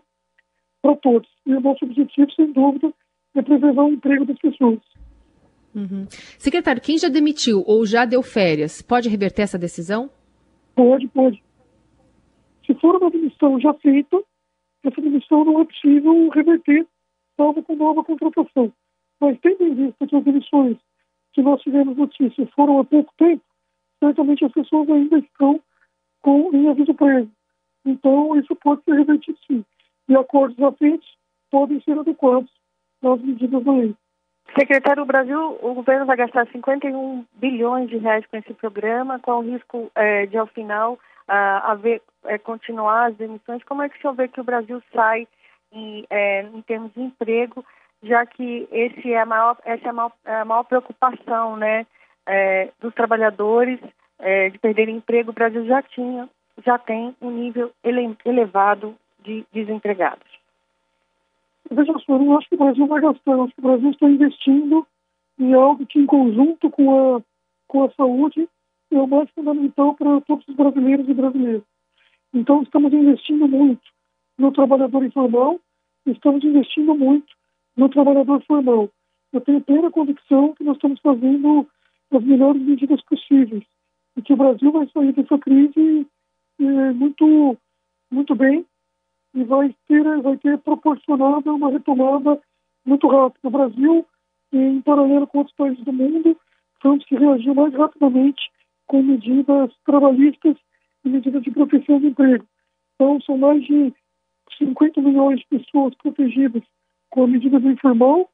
para 0.80 0.96
todos. 0.96 1.28
E 1.44 1.54
o 1.54 1.60
nosso 1.60 1.84
objetivo, 1.84 2.32
sem 2.32 2.52
dúvida, 2.52 2.92
é 3.34 3.42
preservar 3.42 3.84
o 3.84 3.92
emprego 3.92 4.24
das 4.24 4.38
pessoas. 4.38 4.80
Uhum. 5.74 6.06
Secretário, 6.38 6.82
quem 6.82 6.98
já 6.98 7.08
demitiu 7.08 7.62
ou 7.66 7.84
já 7.86 8.04
deu 8.04 8.22
férias, 8.22 8.82
pode 8.82 9.08
reverter 9.08 9.42
essa 9.42 9.58
decisão? 9.58 10.10
Pode, 10.74 11.06
pode. 11.08 11.42
Se 12.66 12.74
for 12.74 12.96
uma 12.96 13.10
demissão 13.10 13.60
já 13.60 13.72
feita, 13.74 14.22
essa 14.84 15.00
demissão 15.00 15.44
não 15.44 15.60
é 15.60 15.64
possível 15.64 16.28
reverter, 16.28 16.86
salvo 17.36 17.62
com 17.62 17.76
nova 17.76 18.04
contratação. 18.04 18.72
Mas 19.20 19.38
tendo 19.40 19.64
em 19.64 19.74
vista 19.74 20.06
que 20.06 20.16
as 20.16 20.24
demissões 20.24 20.76
que 21.32 21.42
nós 21.42 21.60
tivemos 21.62 21.96
notícia 21.96 22.46
foram 22.54 22.78
há 22.78 22.84
pouco 22.84 23.12
tempo, 23.18 23.42
certamente 23.98 24.44
as 24.44 24.52
pessoas 24.52 24.88
ainda 24.88 25.18
estão 25.18 25.60
com 26.20 26.54
em 26.54 26.68
aviso 26.68 26.94
prévio. 26.94 27.30
Então, 27.84 28.36
isso 28.38 28.54
pode 28.56 28.82
ser 28.84 28.94
revertido 28.94 29.38
sim. 29.46 29.64
E 30.08 30.16
acordos 30.16 30.56
já 30.56 30.72
podem 31.50 31.80
ser 31.82 31.98
adequados 31.98 32.50
às 33.02 33.22
medidas 33.22 33.62
da 33.64 33.72
lei. 33.72 33.94
Secretário, 34.56 35.02
o 35.02 35.06
Brasil, 35.06 35.58
o 35.60 35.74
governo 35.74 36.06
vai 36.06 36.16
gastar 36.16 36.46
51 36.48 37.24
bilhões 37.34 37.88
de 37.88 37.98
reais 37.98 38.24
com 38.26 38.36
esse 38.36 38.54
programa, 38.54 39.18
com 39.18 39.32
o 39.32 39.40
risco 39.42 39.90
é, 39.94 40.26
de, 40.26 40.38
ao 40.38 40.46
final, 40.46 40.98
a, 41.26 41.72
haver, 41.72 42.00
é, 42.24 42.38
continuar 42.38 43.08
as 43.08 43.16
demissões. 43.16 43.62
Como 43.64 43.82
é 43.82 43.88
que 43.88 43.98
o 43.98 44.00
senhor 44.00 44.14
vê 44.14 44.26
que 44.26 44.40
o 44.40 44.44
Brasil 44.44 44.82
sai 44.92 45.28
em, 45.72 46.06
é, 46.08 46.42
em 46.42 46.62
termos 46.62 46.92
de 46.94 47.02
emprego, 47.02 47.64
já 48.02 48.24
que 48.24 48.66
esse 48.72 49.12
é 49.12 49.20
a 49.20 49.26
maior, 49.26 49.56
essa 49.64 49.86
é 49.86 49.90
a 49.90 49.92
maior, 49.92 50.12
é 50.24 50.34
a 50.36 50.44
maior 50.44 50.64
preocupação 50.64 51.56
né, 51.56 51.86
é, 52.26 52.70
dos 52.80 52.94
trabalhadores 52.94 53.78
é, 54.18 54.48
de 54.48 54.58
perderem 54.58 54.96
emprego? 54.96 55.30
O 55.30 55.34
Brasil 55.34 55.66
já 55.66 55.82
tinha, 55.82 56.28
já 56.64 56.78
tem 56.78 57.14
um 57.20 57.30
nível 57.30 57.70
ele, 57.84 58.16
elevado 58.24 58.96
de 59.22 59.44
desempregados. 59.52 60.26
Veja 61.70 61.92
só, 62.04 62.16
eu 62.16 62.38
acho 62.38 62.48
que 62.48 62.54
o 62.54 62.58
Brasil 62.58 62.86
vai 62.86 63.00
gastar, 63.00 63.32
eu 63.32 63.42
acho 63.42 63.54
que 63.54 63.60
o 63.60 63.62
Brasil 63.62 63.90
está 63.90 64.08
investindo 64.08 64.86
em 65.38 65.52
algo 65.52 65.86
que, 65.86 65.98
em 65.98 66.06
conjunto 66.06 66.70
com 66.70 67.16
a, 67.16 67.22
com 67.66 67.84
a 67.84 67.90
saúde, 67.90 68.48
é 68.90 68.98
o 68.98 69.06
mais 69.06 69.30
fundamental 69.30 69.94
para 69.94 70.20
todos 70.22 70.46
os 70.48 70.56
brasileiros 70.56 71.08
e 71.08 71.14
brasileiras. 71.14 71.62
Então, 72.32 72.62
estamos 72.62 72.92
investindo 72.92 73.46
muito 73.46 73.82
no 74.38 74.50
trabalhador 74.52 75.04
informal, 75.04 75.60
estamos 76.06 76.42
investindo 76.42 76.94
muito 76.94 77.26
no 77.76 77.88
trabalhador 77.88 78.42
formal. 78.44 78.88
Eu 79.32 79.40
tenho 79.42 79.60
plena 79.60 79.90
convicção 79.90 80.54
que 80.54 80.64
nós 80.64 80.76
estamos 80.76 81.00
fazendo 81.00 81.66
as 82.10 82.24
melhores 82.24 82.62
medidas 82.62 83.02
possíveis 83.02 83.62
e 84.16 84.22
que 84.22 84.32
o 84.32 84.36
Brasil 84.36 84.72
vai 84.72 84.88
sair 84.88 85.12
dessa 85.12 85.38
crise 85.38 86.06
é, 86.60 86.92
muito, 86.92 87.56
muito 88.10 88.34
bem 88.34 88.64
e 89.38 89.44
vai 89.44 89.74
ter, 89.86 90.20
vai 90.20 90.36
ter 90.36 90.58
proporcionado 90.58 91.54
uma 91.54 91.70
retomada 91.70 92.40
muito 92.84 93.06
rápida. 93.06 93.48
O 93.48 93.50
Brasil, 93.50 94.06
em 94.52 94.80
paralelo 94.80 95.26
com 95.26 95.38
outros 95.38 95.56
países 95.56 95.84
do 95.84 95.92
mundo, 95.92 96.36
foi 96.82 96.90
um 96.92 96.98
que 96.98 97.16
reagiu 97.16 97.54
mais 97.54 97.72
rapidamente 97.74 98.50
com 98.86 99.02
medidas 99.02 99.70
trabalhistas 99.84 100.56
e 101.04 101.08
medidas 101.08 101.42
de 101.42 101.50
proteção 101.50 102.00
do 102.00 102.08
emprego. 102.08 102.44
Então, 102.94 103.20
são 103.20 103.38
mais 103.38 103.64
de 103.64 103.92
50 104.58 105.00
milhões 105.00 105.38
de 105.40 105.46
pessoas 105.46 105.94
protegidas 105.94 106.62
com 107.10 107.24
a 107.24 107.26
medida 107.28 107.60
do 107.60 107.70
informal 107.70 108.28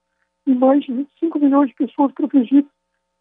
e 0.46 0.54
mais 0.54 0.84
de 0.84 0.92
25 0.92 1.38
milhões 1.38 1.68
de 1.68 1.74
pessoas 1.74 2.12
protegidas 2.12 2.70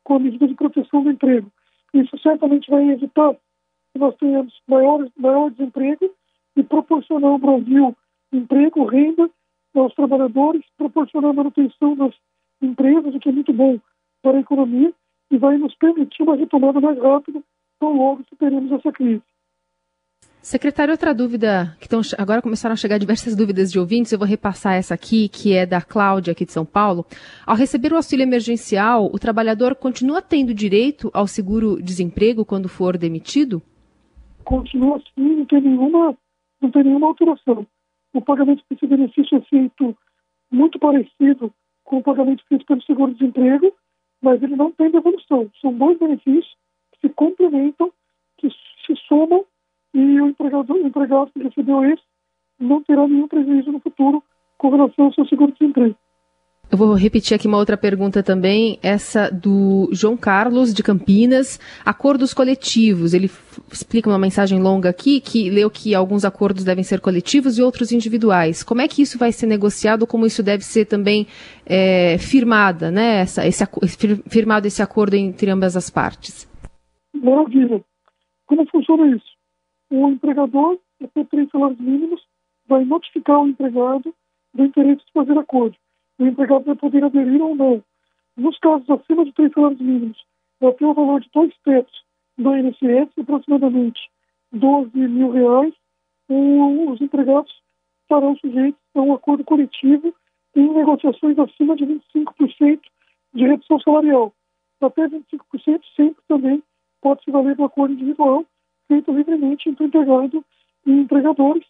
com 0.03 0.15
a 0.15 0.19
medida 0.19 0.47
de 0.47 0.55
proteção 0.55 1.03
do 1.03 1.11
emprego. 1.11 1.51
Isso 1.93 2.17
certamente 2.19 2.69
vai 2.69 2.89
evitar 2.89 3.33
que 3.33 3.99
nós 3.99 4.15
tenhamos 4.15 4.53
maior, 4.67 5.05
maior 5.17 5.51
desemprego 5.51 6.09
e 6.55 6.63
proporcionar 6.63 7.31
ao 7.31 7.37
Brasil 7.37 7.95
emprego, 8.31 8.85
renda 8.85 9.29
aos 9.75 9.93
trabalhadores, 9.95 10.63
proporcionar 10.77 11.33
manutenção 11.33 11.95
das 11.95 12.13
empresas, 12.61 13.13
o 13.13 13.19
que 13.19 13.29
é 13.29 13.31
muito 13.31 13.53
bom 13.53 13.79
para 14.21 14.37
a 14.37 14.41
economia 14.41 14.93
e 15.31 15.37
vai 15.37 15.57
nos 15.57 15.75
permitir 15.75 16.23
uma 16.23 16.35
retomada 16.35 16.79
mais 16.79 16.97
rápida 16.97 17.41
tão 17.79 17.97
logo 17.97 18.23
superemos 18.29 18.71
essa 18.71 18.91
crise. 18.91 19.21
Secretário, 20.41 20.91
outra 20.91 21.13
dúvida, 21.13 21.75
que 21.79 21.87
tão, 21.87 22.01
agora 22.17 22.41
começaram 22.41 22.73
a 22.73 22.75
chegar 22.75 22.97
diversas 22.97 23.33
dúvidas 23.33 23.71
de 23.71 23.79
ouvintes, 23.79 24.11
eu 24.11 24.19
vou 24.19 24.27
repassar 24.27 24.73
essa 24.73 24.93
aqui, 24.93 25.29
que 25.29 25.53
é 25.53 25.65
da 25.65 25.81
Cláudia, 25.81 26.33
aqui 26.33 26.45
de 26.45 26.51
São 26.51 26.65
Paulo. 26.65 27.05
Ao 27.45 27.55
receber 27.55 27.93
o 27.93 27.95
auxílio 27.95 28.23
emergencial, 28.23 29.05
o 29.05 29.17
trabalhador 29.17 29.73
continua 29.73 30.21
tendo 30.21 30.53
direito 30.53 31.09
ao 31.13 31.27
seguro-desemprego 31.27 32.43
quando 32.43 32.67
for 32.67 32.97
demitido? 32.97 33.61
Continua 34.43 34.99
sim, 35.15 35.37
não 35.37 35.45
tem 35.45 35.61
nenhuma 35.61 36.13
não 36.63 36.71
tem 36.71 36.83
nenhuma 36.83 37.07
alteração. 37.07 37.67
O 38.13 38.21
pagamento 38.21 38.63
desse 38.69 38.87
benefício 38.87 39.37
é 39.37 39.41
feito 39.41 39.95
muito 40.51 40.79
parecido 40.79 41.53
com 41.83 41.97
o 41.97 42.03
pagamento 42.03 42.43
feito 42.47 42.65
pelo 42.65 42.81
seguro-desemprego, 42.83 43.73
mas 44.21 44.41
ele 44.41 44.55
não 44.55 44.71
tem 44.71 44.89
devolução. 44.89 45.49
São 45.59 45.73
dois 45.73 45.97
benefícios 45.97 46.55
que 46.93 47.07
se 47.07 47.13
complementam, 47.13 47.91
que 48.37 48.49
se 48.49 48.95
somam, 49.07 49.45
e 49.93 50.21
o 50.21 50.27
empregado, 50.27 50.73
o 50.73 50.87
empregado 50.87 51.31
que 51.31 51.43
recebeu 51.43 51.83
esse 51.85 52.03
não 52.59 52.81
terá 52.81 53.07
nenhum 53.07 53.27
prejuízo 53.27 53.71
no 53.71 53.79
futuro 53.79 54.23
com 54.57 54.69
relação 54.69 55.05
ao 55.05 55.13
seu 55.13 55.25
seguro-desemprego. 55.27 55.95
Eu 56.73 56.77
vou 56.77 56.95
repetir 56.95 57.35
aqui 57.35 57.47
uma 57.47 57.59
outra 57.59 57.77
pergunta 57.77 58.23
também, 58.23 58.79
essa 58.81 59.29
do 59.29 59.87
João 59.91 60.17
Carlos 60.17 60.73
de 60.73 60.81
Campinas, 60.81 61.59
acordos 61.85 62.33
coletivos. 62.33 63.13
Ele 63.13 63.29
explica 63.71 64.09
uma 64.09 64.17
mensagem 64.17 64.59
longa 64.59 64.89
aqui 64.89 65.21
que 65.21 65.51
leu 65.51 65.69
que 65.69 65.93
alguns 65.93 66.25
acordos 66.25 66.63
devem 66.63 66.83
ser 66.83 66.99
coletivos 66.99 67.59
e 67.59 67.61
outros 67.61 67.91
individuais. 67.91 68.63
Como 68.63 68.81
é 68.81 68.87
que 68.87 69.03
isso 69.03 69.19
vai 69.19 69.31
ser 69.31 69.45
negociado? 69.45 70.07
Como 70.07 70.25
isso 70.25 70.41
deve 70.41 70.63
ser 70.63 70.85
também 70.85 71.27
é, 71.63 72.17
firmada, 72.17 72.89
né? 72.89 73.19
Essa, 73.19 73.45
esse, 73.45 73.63
firmado 74.27 74.65
esse 74.65 74.81
acordo 74.81 75.13
entre 75.13 75.51
ambas 75.51 75.77
as 75.77 75.91
partes? 75.91 76.49
Maravilha. 77.13 77.85
Como 78.47 78.65
funciona 78.71 79.15
isso? 79.15 79.31
O 79.91 80.09
empregador, 80.09 80.79
até 81.03 81.23
três 81.25 81.47
salários 81.51 81.79
mínimos, 81.79 82.19
vai 82.67 82.83
notificar 82.83 83.39
o 83.43 83.47
empregado 83.47 84.11
do 84.55 84.65
interesse 84.65 85.05
de 85.05 85.11
fazer 85.13 85.37
acordo 85.37 85.75
o 86.19 86.25
empregado 86.25 86.65
vai 86.65 86.75
poder 86.75 87.03
aderir 87.03 87.41
ou 87.41 87.55
não. 87.55 87.83
Nos 88.37 88.57
casos 88.59 88.89
acima 88.89 89.25
de 89.25 89.33
três 89.33 89.51
salários 89.53 89.81
mínimos, 89.81 90.17
até 90.61 90.85
o 90.85 90.93
valor 90.93 91.21
de 91.21 91.29
dois 91.33 91.53
tetos 91.63 92.03
do 92.37 92.55
INSS, 92.55 93.11
aproximadamente 93.19 93.99
12 94.51 94.97
mil 94.97 95.31
reais, 95.31 95.73
os 96.29 97.01
empregados 97.01 97.51
estarão 98.01 98.35
sujeitos 98.37 98.79
a 98.95 99.01
um 99.01 99.13
acordo 99.13 99.43
coletivo 99.43 100.13
em 100.55 100.73
negociações 100.73 101.37
acima 101.37 101.75
de 101.75 101.85
25% 101.85 102.79
de 103.33 103.47
redução 103.47 103.79
salarial. 103.79 104.33
Até 104.81 105.07
25% 105.07 105.81
sempre 105.95 106.21
também 106.27 106.63
pode 107.01 107.23
se 107.23 107.31
valer 107.31 107.55
do 107.55 107.63
acordo 107.63 107.93
individual, 107.93 108.45
feito 108.87 109.11
livremente 109.11 109.69
entre 109.69 109.85
empregado 109.85 110.43
e 110.85 110.91
empregadores. 110.91 111.65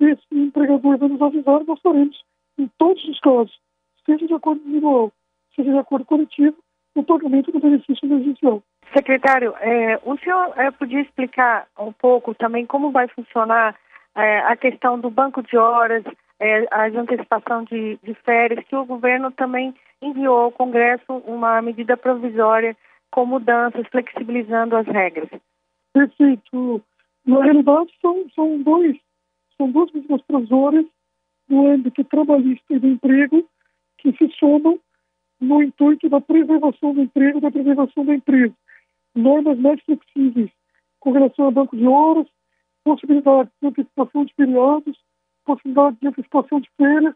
Esse 0.00 0.22
empregador 0.32 0.98
vai 0.98 1.08
nos 1.08 1.22
avisar, 1.22 1.64
nós 1.64 1.80
faremos, 1.80 2.22
em 2.58 2.68
todos 2.78 3.02
os 3.08 3.18
casos, 3.20 3.58
seja 4.04 4.26
de 4.26 4.34
acordo 4.34 4.60
individual, 4.62 5.12
seja 5.54 5.72
de 5.72 5.78
acordo 5.78 6.04
coletivo, 6.04 6.56
o 6.94 7.02
pagamento 7.02 7.50
do 7.50 7.60
benefício 7.60 8.06
emergencial. 8.06 8.62
Secretário, 8.92 9.54
é, 9.60 9.98
o 10.04 10.16
senhor 10.18 10.52
é, 10.56 10.70
podia 10.70 11.00
explicar 11.00 11.66
um 11.78 11.92
pouco 11.92 12.34
também 12.34 12.64
como 12.64 12.92
vai 12.92 13.08
funcionar 13.08 13.74
é, 14.14 14.38
a 14.40 14.56
questão 14.56 14.98
do 14.98 15.10
banco 15.10 15.42
de 15.42 15.56
horas, 15.56 16.04
é, 16.38 16.66
a 16.70 16.86
antecipação 16.86 17.64
de, 17.64 17.98
de 18.02 18.14
férias, 18.14 18.64
que 18.66 18.76
o 18.76 18.84
governo 18.84 19.32
também 19.32 19.74
enviou 20.00 20.36
ao 20.36 20.52
Congresso 20.52 21.12
uma 21.26 21.60
medida 21.62 21.96
provisória 21.96 22.76
com 23.10 23.26
mudanças, 23.26 23.86
flexibilizando 23.88 24.76
as 24.76 24.86
regras. 24.86 25.28
Perfeito. 25.92 26.82
Na 27.26 27.42
realidade, 27.42 27.90
são, 28.00 28.26
são, 28.34 28.60
dois, 28.62 28.96
são 29.56 29.70
duas 29.70 29.90
medidas 29.92 30.20
provisórias 30.22 30.86
no 31.48 31.68
âmbito 31.68 32.04
trabalhista 32.04 32.74
e 32.74 32.78
do 32.78 32.88
emprego 32.88 33.48
que 33.98 34.12
se 34.12 34.30
somam 34.38 34.78
no 35.40 35.62
intuito 35.62 36.08
da 36.08 36.20
preservação 36.20 36.94
do 36.94 37.02
emprego, 37.02 37.40
da 37.40 37.50
preservação 37.50 38.04
da 38.04 38.14
empresa. 38.14 38.54
Normas 39.14 39.58
mais 39.58 39.80
flexíveis 39.82 40.50
com 41.00 41.12
relação 41.12 41.46
ao 41.46 41.52
banco 41.52 41.76
de 41.76 41.86
horas, 41.86 42.26
possibilidade 42.82 43.50
de 43.60 43.68
antecipação 43.68 44.24
de 44.24 44.34
feriados, 44.34 44.98
possibilidade 45.44 45.96
de 46.00 46.08
antecipação 46.08 46.60
de 46.60 46.70
férias 46.76 47.14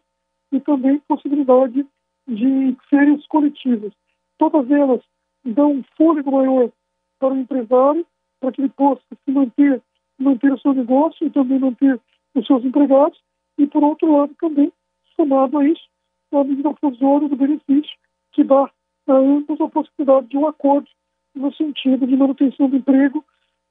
e 0.53 0.61
também 0.61 0.99
possibilidade 1.09 1.87
de 2.27 2.77
férias 2.89 3.27
coletivas. 3.27 3.93
Todas 4.39 4.71
elas 4.71 5.01
dão 5.45 5.73
um 5.73 5.85
fôlego 5.97 6.33
maior 6.33 6.71
para 7.19 7.35
o 7.35 7.39
empresário, 7.39 8.07
para 8.41 8.53
que 8.53 8.61
ele 8.61 8.69
possa 8.71 9.03
se 9.25 9.31
manter, 9.31 9.83
manter 10.19 10.53
o 10.53 10.59
seu 10.59 10.73
negócio 10.73 11.27
e 11.27 11.31
também 11.31 11.59
manter 11.59 12.01
os 12.35 12.47
seus 12.47 12.65
empregados, 12.65 13.19
e 13.59 13.67
por 13.67 13.83
outro 13.83 14.17
lado 14.17 14.35
também 14.41 14.73
somado 15.17 15.59
a 15.59 15.69
isso, 15.69 15.83
a 16.33 16.45
medida 16.45 16.73
provisória 16.75 17.29
do 17.29 17.37
benefício, 17.37 17.97
que 18.33 18.45
dá 18.45 18.71
a 19.09 19.13
ambos 19.13 19.61
a 19.61 19.69
possibilidade 19.69 20.29
de 20.29 20.37
um 20.37 20.47
acordo 20.47 20.89
no 21.35 21.53
sentido 21.55 22.07
de 22.07 22.17
manutenção 22.17 22.69
do 22.69 22.77
emprego 22.77 23.25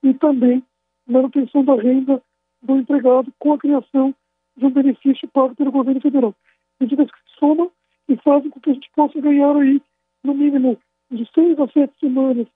e 0.04 0.14
também 0.14 0.64
manutenção 1.08 1.64
da 1.64 1.76
renda 1.76 2.22
do 2.62 2.78
empregado 2.78 3.32
com 3.40 3.54
a 3.54 3.58
criação 3.58 4.14
de 4.56 4.66
um 4.66 4.72
benefício 4.72 5.28
pago 5.30 5.56
pelo 5.56 5.72
governo 5.72 6.02
federal. 6.02 6.36
Medidas 6.80 7.10
que 7.10 7.40
somam 7.40 7.72
e 8.10 8.16
fazem 8.18 8.50
com 8.50 8.60
que 8.60 8.72
a 8.72 8.74
gente 8.74 8.90
possa 8.96 9.20
ganhar 9.22 9.56
aí, 9.56 9.82
no 10.24 10.34
mínimo, 10.34 10.78
de 11.12 11.30
seis 11.34 11.58
a 11.60 11.68
sete 11.68 11.94
semanas 12.00 12.48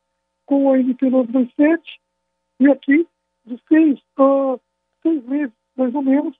com 0.46 0.72
a 0.72 0.80
NP 0.80 1.10
927 1.10 2.00
e 2.60 2.68
aqui 2.70 3.08
de 3.46 3.62
seis 3.68 4.00
a 4.18 4.60
seis 5.02 5.24
meses, 5.26 5.54
mais 5.78 5.94
ou 5.94 6.02
menos, 6.02 6.36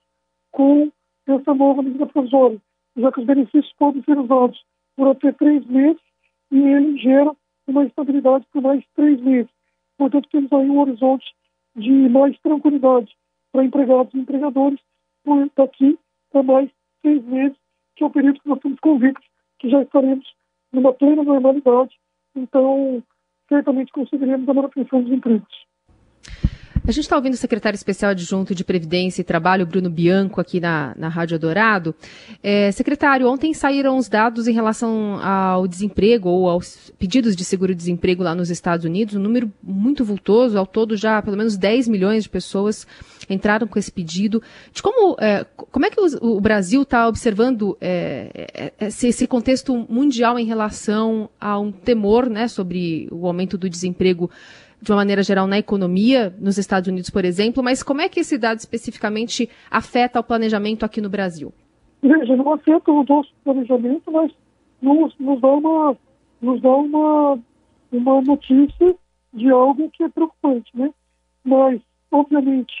com 0.52 0.90
essa 1.26 1.54
nova 1.54 1.82
medida 1.82 2.06
provisória, 2.06 2.60
já 2.96 3.10
que 3.10 3.20
os 3.20 3.26
benefícios 3.26 3.72
podem 3.78 4.02
ser 4.02 4.18
usados 4.18 4.62
por 4.96 5.08
até 5.08 5.32
três 5.32 5.64
meses 5.66 6.00
e 6.50 6.58
ele 6.58 6.98
gera 6.98 7.32
uma 7.66 7.84
estabilidade 7.84 8.46
por 8.52 8.62
mais 8.62 8.84
três 8.94 9.20
meses. 9.20 9.50
Portanto, 9.96 10.28
temos 10.30 10.52
aí 10.52 10.68
um 10.68 10.80
horizonte 10.80 11.24
de 11.74 11.90
mais 12.08 12.38
tranquilidade 12.40 13.10
para 13.50 13.64
empregados 13.64 14.12
e 14.14 14.18
empregadores 14.18 14.80
por 15.24 15.50
daqui 15.56 15.98
a 16.34 16.42
mais 16.42 16.70
seis 17.00 17.24
meses, 17.24 17.56
que 17.96 18.04
é 18.04 18.06
o 18.06 18.10
período 18.10 18.40
que 18.40 18.48
nós 18.48 18.58
estamos 18.58 18.80
convictos 18.80 19.26
que 19.58 19.70
já 19.70 19.82
estaremos 19.82 20.26
numa 20.72 20.92
plena 20.92 21.22
normalidade. 21.22 21.94
Então, 22.34 23.02
certamente 23.48 23.92
conseguiremos 23.92 24.48
a 24.48 24.54
manutenção 24.54 25.02
dos 25.02 25.12
empregos. 25.12 25.66
A 26.84 26.90
gente 26.90 27.04
está 27.04 27.14
ouvindo 27.14 27.34
o 27.34 27.36
secretário 27.36 27.76
especial 27.76 28.10
adjunto 28.10 28.56
de 28.56 28.64
Previdência 28.64 29.20
e 29.20 29.24
Trabalho, 29.24 29.64
Bruno 29.64 29.88
Bianco, 29.88 30.40
aqui 30.40 30.58
na, 30.58 30.92
na 30.98 31.08
Rádio 31.08 31.38
Dourado. 31.38 31.94
É, 32.42 32.72
secretário, 32.72 33.28
ontem 33.28 33.54
saíram 33.54 33.96
os 33.96 34.08
dados 34.08 34.48
em 34.48 34.52
relação 34.52 35.20
ao 35.22 35.68
desemprego 35.68 36.28
ou 36.28 36.50
aos 36.50 36.90
pedidos 36.98 37.36
de 37.36 37.44
seguro-desemprego 37.44 38.24
lá 38.24 38.34
nos 38.34 38.50
Estados 38.50 38.84
Unidos, 38.84 39.14
um 39.14 39.20
número 39.20 39.52
muito 39.62 40.04
vultoso, 40.04 40.58
ao 40.58 40.66
todo 40.66 40.96
já 40.96 41.22
pelo 41.22 41.36
menos 41.36 41.56
10 41.56 41.86
milhões 41.86 42.24
de 42.24 42.28
pessoas 42.28 42.84
entraram 43.30 43.68
com 43.68 43.78
esse 43.78 43.92
pedido. 43.92 44.42
De 44.72 44.82
como, 44.82 45.16
é, 45.20 45.46
como 45.54 45.86
é 45.86 45.90
que 45.90 46.00
o, 46.00 46.36
o 46.36 46.40
Brasil 46.40 46.82
está 46.82 47.06
observando 47.06 47.78
é, 47.80 48.72
é, 48.80 48.86
esse, 48.86 49.06
esse 49.06 49.28
contexto 49.28 49.86
mundial 49.88 50.36
em 50.36 50.44
relação 50.44 51.30
a 51.40 51.56
um 51.60 51.70
temor 51.70 52.28
né, 52.28 52.48
sobre 52.48 53.06
o 53.12 53.24
aumento 53.24 53.56
do 53.56 53.70
desemprego 53.70 54.28
de 54.82 54.90
uma 54.90 54.96
maneira 54.96 55.22
geral 55.22 55.46
na 55.46 55.58
economia, 55.58 56.34
nos 56.40 56.58
Estados 56.58 56.88
Unidos, 56.88 57.08
por 57.08 57.24
exemplo, 57.24 57.62
mas 57.62 57.84
como 57.84 58.00
é 58.00 58.08
que 58.08 58.18
esse 58.18 58.36
dado 58.36 58.58
especificamente 58.58 59.48
afeta 59.70 60.18
o 60.18 60.24
planejamento 60.24 60.84
aqui 60.84 61.00
no 61.00 61.08
Brasil? 61.08 61.52
Veja, 62.02 62.36
não 62.36 62.52
afeta 62.52 62.90
o 62.90 63.04
nosso 63.04 63.32
planejamento, 63.44 64.10
mas 64.10 64.32
nos, 64.82 65.16
nos 65.20 65.40
dá, 65.40 65.52
uma, 65.52 65.96
nos 66.40 66.60
dá 66.60 66.74
uma, 66.74 67.38
uma 67.92 68.20
notícia 68.22 68.96
de 69.32 69.50
algo 69.50 69.88
que 69.90 70.02
é 70.02 70.08
preocupante, 70.08 70.68
né? 70.74 70.92
Mas, 71.44 71.80
obviamente, 72.10 72.74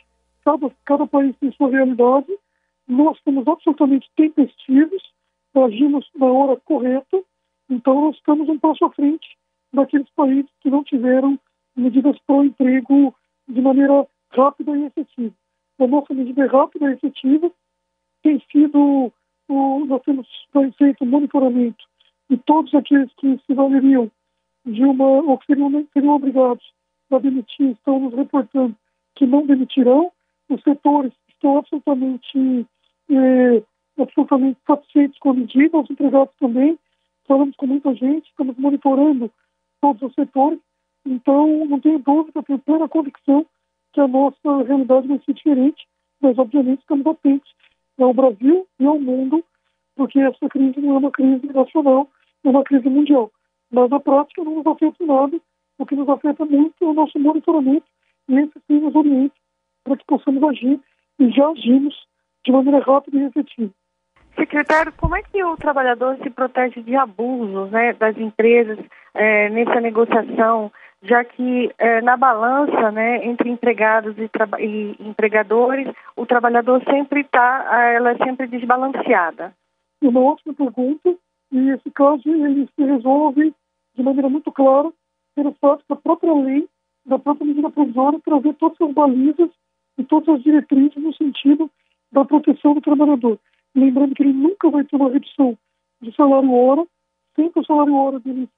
cada, 0.44 0.68
cada 0.84 1.06
país 1.06 1.36
tem 1.38 1.52
sua 1.52 1.70
realidade, 1.70 2.26
nós 2.88 3.16
somos 3.22 3.46
absolutamente 3.46 4.10
tempestivos, 4.16 5.02
agimos 5.54 6.04
na 6.16 6.26
hora 6.26 6.60
correta, 6.64 7.22
então 7.70 8.06
nós 8.06 8.16
estamos 8.16 8.48
um 8.48 8.58
passo 8.58 8.84
à 8.84 8.90
frente 8.90 9.26
daqueles 9.72 10.10
países 10.16 10.50
que 10.60 10.68
não 10.68 10.82
tiveram 10.82 11.38
medidas 11.76 12.18
para 12.26 12.36
o 12.36 12.44
emprego 12.44 13.14
de 13.48 13.60
maneira 13.60 14.06
rápida 14.30 14.76
e 14.76 14.84
efetiva. 14.84 15.34
A 15.78 15.86
nossa 15.86 16.14
medida 16.14 16.44
é 16.44 16.46
rápida 16.46 16.90
e 16.90 16.94
efetiva, 16.94 17.50
tem 18.22 18.40
sido, 18.50 19.12
o, 19.48 19.84
nós 19.86 20.02
temos 20.02 20.26
feito 20.78 21.04
monitoramento 21.04 21.84
e 22.30 22.36
todos 22.36 22.74
aqueles 22.74 23.12
que 23.14 23.38
se 23.46 23.54
valeriam 23.54 24.10
de 24.64 24.84
uma, 24.84 25.04
ou 25.04 25.36
que 25.38 25.46
seriam, 25.46 25.86
seriam 25.92 26.14
obrigados 26.14 26.64
a 27.10 27.18
demitir, 27.18 27.70
estão 27.70 27.98
nos 28.00 28.14
reportando 28.14 28.74
que 29.16 29.26
não 29.26 29.44
demitirão. 29.44 30.10
Os 30.48 30.62
setores 30.62 31.12
estão 31.28 31.58
absolutamente, 31.58 32.66
é, 33.10 33.62
absolutamente 33.98 34.58
satisfeitos 34.66 35.18
com 35.18 35.30
a 35.30 35.34
medida, 35.34 35.78
os 35.78 35.90
empregados 35.90 36.34
também. 36.38 36.78
Falamos 37.26 37.56
com 37.56 37.66
muita 37.66 37.94
gente, 37.94 38.28
estamos 38.28 38.56
monitorando 38.56 39.30
todos 39.80 40.00
os 40.02 40.14
setores 40.14 40.60
então, 41.06 41.66
não 41.66 41.80
tenho 41.80 41.98
dúvida, 41.98 42.42
tenho 42.42 42.58
plena 42.58 42.88
convicção 42.88 43.44
que 43.92 44.00
a 44.00 44.08
nossa 44.08 44.62
realidade 44.66 45.08
vai 45.08 45.20
ser 45.24 45.34
diferente, 45.34 45.86
mas 46.20 46.38
obviamente 46.38 46.80
estamos 46.80 47.06
atentos 47.06 47.52
ao 48.00 48.14
Brasil 48.14 48.66
e 48.78 48.86
ao 48.86 48.98
mundo, 48.98 49.44
porque 49.96 50.18
essa 50.18 50.48
crise 50.48 50.80
não 50.80 50.96
é 50.96 50.98
uma 50.98 51.10
crise 51.10 51.46
nacional, 51.52 52.08
é 52.44 52.48
uma 52.48 52.64
crise 52.64 52.88
mundial. 52.88 53.30
Mas 53.70 53.90
na 53.90 54.00
prática 54.00 54.44
não 54.44 54.56
nos 54.56 54.66
afeta 54.66 55.04
nada, 55.04 55.40
o 55.78 55.86
que 55.86 55.96
nos 55.96 56.08
afeta 56.08 56.44
muito 56.44 56.74
é 56.80 56.86
o 56.86 56.94
nosso 56.94 57.18
monitoramento 57.18 57.86
e 58.28 58.38
esse 58.38 58.52
sim 58.66 58.80
nos 58.80 58.94
orienta 58.94 59.34
para 59.84 59.96
que 59.96 60.04
possamos 60.06 60.42
agir 60.44 60.80
e 61.18 61.30
já 61.30 61.48
agimos 61.48 61.94
de 62.44 62.52
maneira 62.52 62.80
rápida 62.80 63.18
e 63.18 63.24
efetiva. 63.24 63.70
Secretário, 64.36 64.92
como 64.96 65.14
é 65.14 65.22
que 65.22 65.44
o 65.44 65.56
trabalhador 65.56 66.16
se 66.22 66.30
protege 66.30 66.82
de 66.82 66.96
abusos 66.96 67.70
né, 67.70 67.92
das 67.92 68.16
empresas 68.16 68.78
é, 69.14 69.50
nessa 69.50 69.80
negociação 69.80 70.72
já 71.02 71.24
que 71.24 71.72
é, 71.78 72.00
na 72.00 72.16
balança 72.16 72.92
né, 72.92 73.26
entre 73.26 73.50
empregados 73.50 74.16
e, 74.16 74.30
e, 74.60 74.96
empregadores, 75.00 75.92
o 76.16 76.24
trabalhador 76.24 76.82
sempre 76.84 77.22
está, 77.22 77.90
ela 77.92 78.12
é 78.12 78.16
sempre 78.18 78.46
desbalanceada. 78.46 79.52
Uma 80.00 80.20
ótima 80.20 80.54
pergunta, 80.54 81.14
e 81.50 81.70
esse 81.70 81.90
caso 81.90 82.22
ele 82.28 82.68
se 82.74 82.84
resolve 82.84 83.52
de 83.94 84.02
maneira 84.02 84.28
muito 84.28 84.50
clara 84.52 84.90
pelo 85.34 85.52
fato 85.60 85.84
da 85.88 85.96
própria 85.96 86.32
lei, 86.32 86.68
da 87.04 87.18
própria 87.18 87.46
medida 87.46 87.70
provisória, 87.70 88.20
trazer 88.24 88.54
todas 88.54 88.80
as 88.80 88.92
balizas 88.94 89.50
e 89.98 90.04
todas 90.04 90.36
as 90.36 90.42
diretrizes 90.42 90.96
no 90.96 91.12
sentido 91.14 91.70
da 92.12 92.24
proteção 92.24 92.74
do 92.74 92.80
trabalhador. 92.80 93.38
Lembrando 93.74 94.14
que 94.14 94.22
ele 94.22 94.32
nunca 94.32 94.70
vai 94.70 94.84
ter 94.84 94.96
uma 94.96 95.10
redução 95.10 95.58
de 96.00 96.14
salário 96.14 96.52
hora, 96.52 96.86
sempre 97.34 97.60
o 97.60 97.64
salário 97.64 97.94
hora 97.94 98.20
dele 98.20 98.48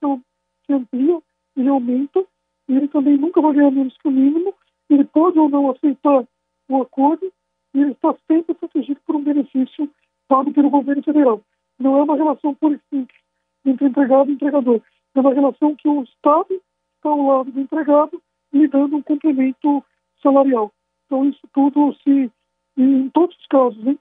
se 0.66 0.72
amplia, 0.72 1.20
ele 1.56 1.68
aumenta, 1.68 2.24
ele 2.68 2.88
também 2.88 3.16
nunca 3.16 3.40
vai 3.40 3.52
ganhar 3.52 3.70
menos 3.70 3.96
que 3.98 4.08
o 4.08 4.10
mínimo, 4.10 4.54
ele 4.88 5.04
pode 5.04 5.38
ou 5.38 5.48
não 5.48 5.70
aceitar 5.70 6.24
o 6.68 6.82
acordo, 6.82 7.30
e 7.74 7.80
ele 7.80 7.92
está 7.92 8.14
sempre 8.26 8.54
protegido 8.54 9.00
por 9.06 9.16
um 9.16 9.22
benefício 9.22 9.90
pago 10.28 10.52
pelo 10.52 10.70
governo 10.70 11.02
federal. 11.02 11.42
Não 11.78 11.98
é 11.98 12.02
uma 12.02 12.16
relação 12.16 12.54
pura 12.54 12.74
e 12.74 12.80
simples 12.88 13.18
entre 13.64 13.88
empregado 13.88 14.30
e 14.30 14.34
empregador. 14.34 14.80
É 15.14 15.20
uma 15.20 15.32
relação 15.32 15.74
que 15.74 15.88
o 15.88 16.02
Estado 16.02 16.60
está 16.96 17.08
ao 17.08 17.26
lado 17.26 17.50
do 17.50 17.60
empregado, 17.60 18.20
lhe 18.52 18.68
dando 18.68 18.96
um 18.96 19.02
complemento 19.02 19.84
salarial. 20.22 20.72
Então, 21.06 21.24
isso 21.24 21.46
tudo 21.52 21.94
se, 22.02 22.30
em 22.76 23.08
todos 23.10 23.36
os 23.36 23.46
casos, 23.46 23.82
né? 23.84 23.96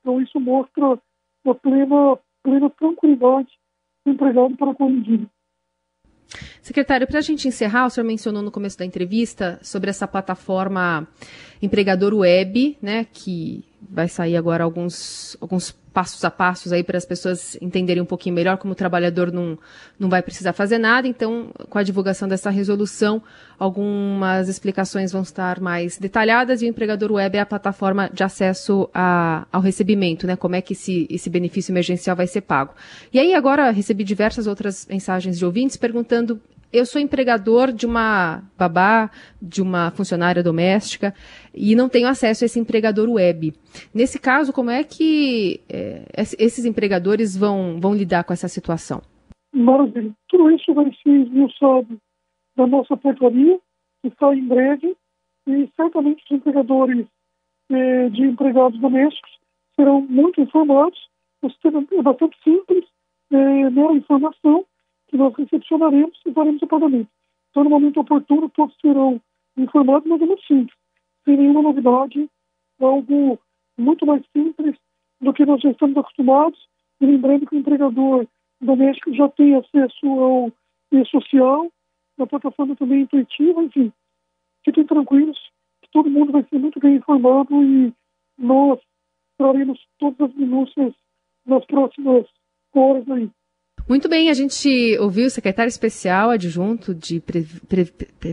Então, 0.00 0.20
isso 0.20 0.38
mostra 0.40 0.98
a 1.46 1.54
plena, 1.54 2.18
plena 2.42 2.70
tranquilidade 2.70 3.50
do 4.04 4.12
empregado 4.12 4.56
para 4.56 4.74
com 4.74 4.84
a 4.84 4.88
medida. 4.88 5.28
Secretário, 6.62 7.06
para 7.06 7.18
a 7.18 7.22
gente 7.22 7.46
encerrar, 7.46 7.86
o 7.86 7.90
senhor 7.90 8.06
mencionou 8.06 8.42
no 8.42 8.50
começo 8.50 8.78
da 8.78 8.84
entrevista 8.84 9.58
sobre 9.62 9.90
essa 9.90 10.06
plataforma 10.06 11.06
empregador 11.60 12.14
web, 12.14 12.76
né, 12.82 13.06
que 13.12 13.64
vai 13.80 14.08
sair 14.08 14.36
agora 14.36 14.64
alguns, 14.64 15.36
alguns 15.40 15.74
passos 15.96 16.22
a 16.26 16.30
passos 16.30 16.74
aí 16.74 16.84
para 16.84 16.98
as 16.98 17.06
pessoas 17.06 17.56
entenderem 17.58 18.02
um 18.02 18.06
pouquinho 18.06 18.34
melhor 18.34 18.58
como 18.58 18.72
o 18.72 18.74
trabalhador 18.74 19.32
não, 19.32 19.58
não 19.98 20.10
vai 20.10 20.20
precisar 20.20 20.52
fazer 20.52 20.76
nada. 20.76 21.08
Então, 21.08 21.48
com 21.70 21.78
a 21.78 21.82
divulgação 21.82 22.28
dessa 22.28 22.50
resolução, 22.50 23.22
algumas 23.58 24.46
explicações 24.46 25.10
vão 25.10 25.22
estar 25.22 25.58
mais 25.58 25.96
detalhadas 25.96 26.60
e 26.60 26.66
o 26.66 26.68
empregador 26.68 27.12
web 27.12 27.38
é 27.38 27.40
a 27.40 27.46
plataforma 27.46 28.10
de 28.12 28.22
acesso 28.22 28.90
a, 28.92 29.46
ao 29.50 29.62
recebimento, 29.62 30.26
né? 30.26 30.36
Como 30.36 30.54
é 30.54 30.60
que 30.60 30.74
esse, 30.74 31.06
esse 31.08 31.30
benefício 31.30 31.72
emergencial 31.72 32.14
vai 32.14 32.26
ser 32.26 32.42
pago. 32.42 32.74
E 33.10 33.18
aí, 33.18 33.32
agora, 33.32 33.70
recebi 33.70 34.04
diversas 34.04 34.46
outras 34.46 34.86
mensagens 34.86 35.38
de 35.38 35.46
ouvintes 35.46 35.78
perguntando 35.78 36.38
eu 36.72 36.84
sou 36.84 37.00
empregador 37.00 37.72
de 37.72 37.86
uma 37.86 38.42
babá, 38.56 39.10
de 39.40 39.62
uma 39.62 39.90
funcionária 39.90 40.42
doméstica 40.42 41.14
e 41.54 41.74
não 41.74 41.88
tenho 41.88 42.08
acesso 42.08 42.44
a 42.44 42.46
esse 42.46 42.58
empregador 42.58 43.08
web. 43.08 43.52
Nesse 43.94 44.18
caso, 44.18 44.52
como 44.52 44.70
é 44.70 44.84
que 44.84 45.60
é, 45.68 46.04
esses 46.38 46.64
empregadores 46.64 47.36
vão, 47.36 47.80
vão 47.80 47.94
lidar 47.94 48.24
com 48.24 48.32
essa 48.32 48.48
situação? 48.48 49.00
Maravilha. 49.52 50.12
Tudo 50.28 50.50
isso 50.50 50.74
vai 50.74 50.84
ser 51.02 51.10
esmiuçado 51.10 51.98
da 52.56 52.66
nossa 52.66 52.96
portaria, 52.96 53.58
que 54.02 54.12
sai 54.18 54.36
em 54.36 54.46
breve, 54.46 54.96
e 55.46 55.70
certamente 55.76 56.22
os 56.24 56.30
empregadores 56.30 57.06
é, 57.70 58.08
de 58.10 58.22
empregados 58.22 58.78
domésticos 58.80 59.30
serão 59.74 60.00
muito 60.00 60.40
informados. 60.40 60.98
O 61.42 61.50
sistema 61.50 61.84
é 61.92 62.02
bastante 62.02 62.36
simples, 62.42 62.84
é, 63.30 63.70
mera 63.70 63.92
informação, 63.92 64.64
que 65.08 65.16
nós 65.16 65.34
recepcionaremos 65.34 66.18
e 66.26 66.32
faremos 66.32 66.62
o 66.62 66.66
pagamento. 66.66 67.08
Então, 67.50 67.64
no 67.64 67.70
momento 67.70 68.00
oportuno, 68.00 68.50
todos 68.50 68.76
serão 68.80 69.20
informados, 69.56 70.08
mas 70.08 70.20
é 70.20 70.26
muito 70.26 70.46
simples, 70.46 70.76
sem 71.24 71.36
nenhuma 71.36 71.62
novidade, 71.62 72.28
algo 72.80 73.38
muito 73.78 74.04
mais 74.04 74.22
simples 74.32 74.76
do 75.20 75.32
que 75.32 75.46
nós 75.46 75.60
já 75.60 75.70
estamos 75.70 75.96
acostumados. 75.96 76.58
E 77.00 77.06
lembrando 77.06 77.46
que 77.46 77.54
o 77.54 77.58
empregador 77.58 78.26
doméstico 78.60 79.12
já 79.14 79.28
tem 79.28 79.54
acesso 79.54 80.06
ao 80.06 80.52
e-social, 80.92 81.70
a 82.18 82.26
plataforma 82.26 82.76
também 82.76 83.00
é 83.00 83.02
intuitiva, 83.02 83.62
enfim. 83.62 83.92
Fiquem 84.64 84.84
tranquilos, 84.84 85.38
que 85.82 85.90
todo 85.90 86.10
mundo 86.10 86.32
vai 86.32 86.44
ser 86.44 86.58
muito 86.58 86.80
bem 86.80 86.96
informado 86.96 87.62
e 87.62 87.92
nós 88.38 88.80
traremos 89.38 89.78
todas 89.98 90.30
as 90.30 90.34
minúcias 90.36 90.94
nas 91.44 91.64
próximas 91.66 92.26
horas 92.74 93.08
aí. 93.10 93.30
Muito 93.88 94.08
bem, 94.08 94.30
a 94.30 94.34
gente 94.34 94.98
ouviu 94.98 95.26
o 95.26 95.30
secretário 95.30 95.68
especial 95.68 96.30
adjunto 96.30 96.92
de 96.92 97.22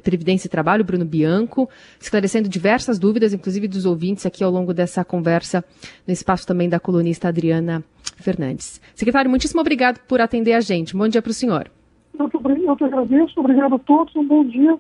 Previdência 0.04 0.48
e 0.48 0.50
Trabalho, 0.50 0.84
Bruno 0.84 1.06
Bianco, 1.06 1.70
esclarecendo 2.00 2.50
diversas 2.50 2.98
dúvidas, 2.98 3.36
inclusive 3.36 3.68
dos 3.68 3.86
ouvintes 3.86 4.26
aqui 4.26 4.44
ao 4.44 4.50
longo 4.50 4.74
dessa 4.74 5.06
conversa, 5.06 5.64
no 6.08 6.12
espaço 6.12 6.48
também 6.48 6.68
da 6.68 6.80
colunista 6.80 7.28
Adriana 7.28 7.84
Fernandes. 8.18 8.82
Secretário, 8.96 9.30
muitíssimo 9.30 9.62
obrigado 9.62 10.00
por 10.08 10.20
atender 10.22 10.54
a 10.54 10.60
gente. 10.60 10.98
Bom 10.98 11.08
dia 11.08 11.22
para 11.22 11.30
o 11.30 11.34
senhor. 11.34 11.70
Eu 12.18 12.76
que 12.76 12.84
agradeço, 12.84 13.40
obrigado 13.40 13.76
a 13.76 13.80
todos, 13.80 14.16
um 14.16 14.26
bom 14.26 14.44
dia, 14.44 14.76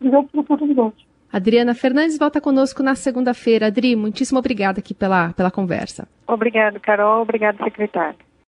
obrigado 0.00 0.26
pela 0.28 0.42
oportunidade. 0.42 1.06
Adriana 1.30 1.74
Fernandes 1.74 2.16
volta 2.16 2.40
conosco 2.40 2.82
na 2.82 2.94
segunda-feira. 2.94 3.66
Adri, 3.66 3.94
muitíssimo 3.94 4.38
obrigada 4.38 4.78
aqui 4.78 4.94
pela, 4.94 5.34
pela 5.34 5.50
conversa. 5.50 6.08
Obrigado, 6.26 6.80
Carol. 6.80 7.20
Obrigado, 7.22 7.62
secretário. 7.62 8.16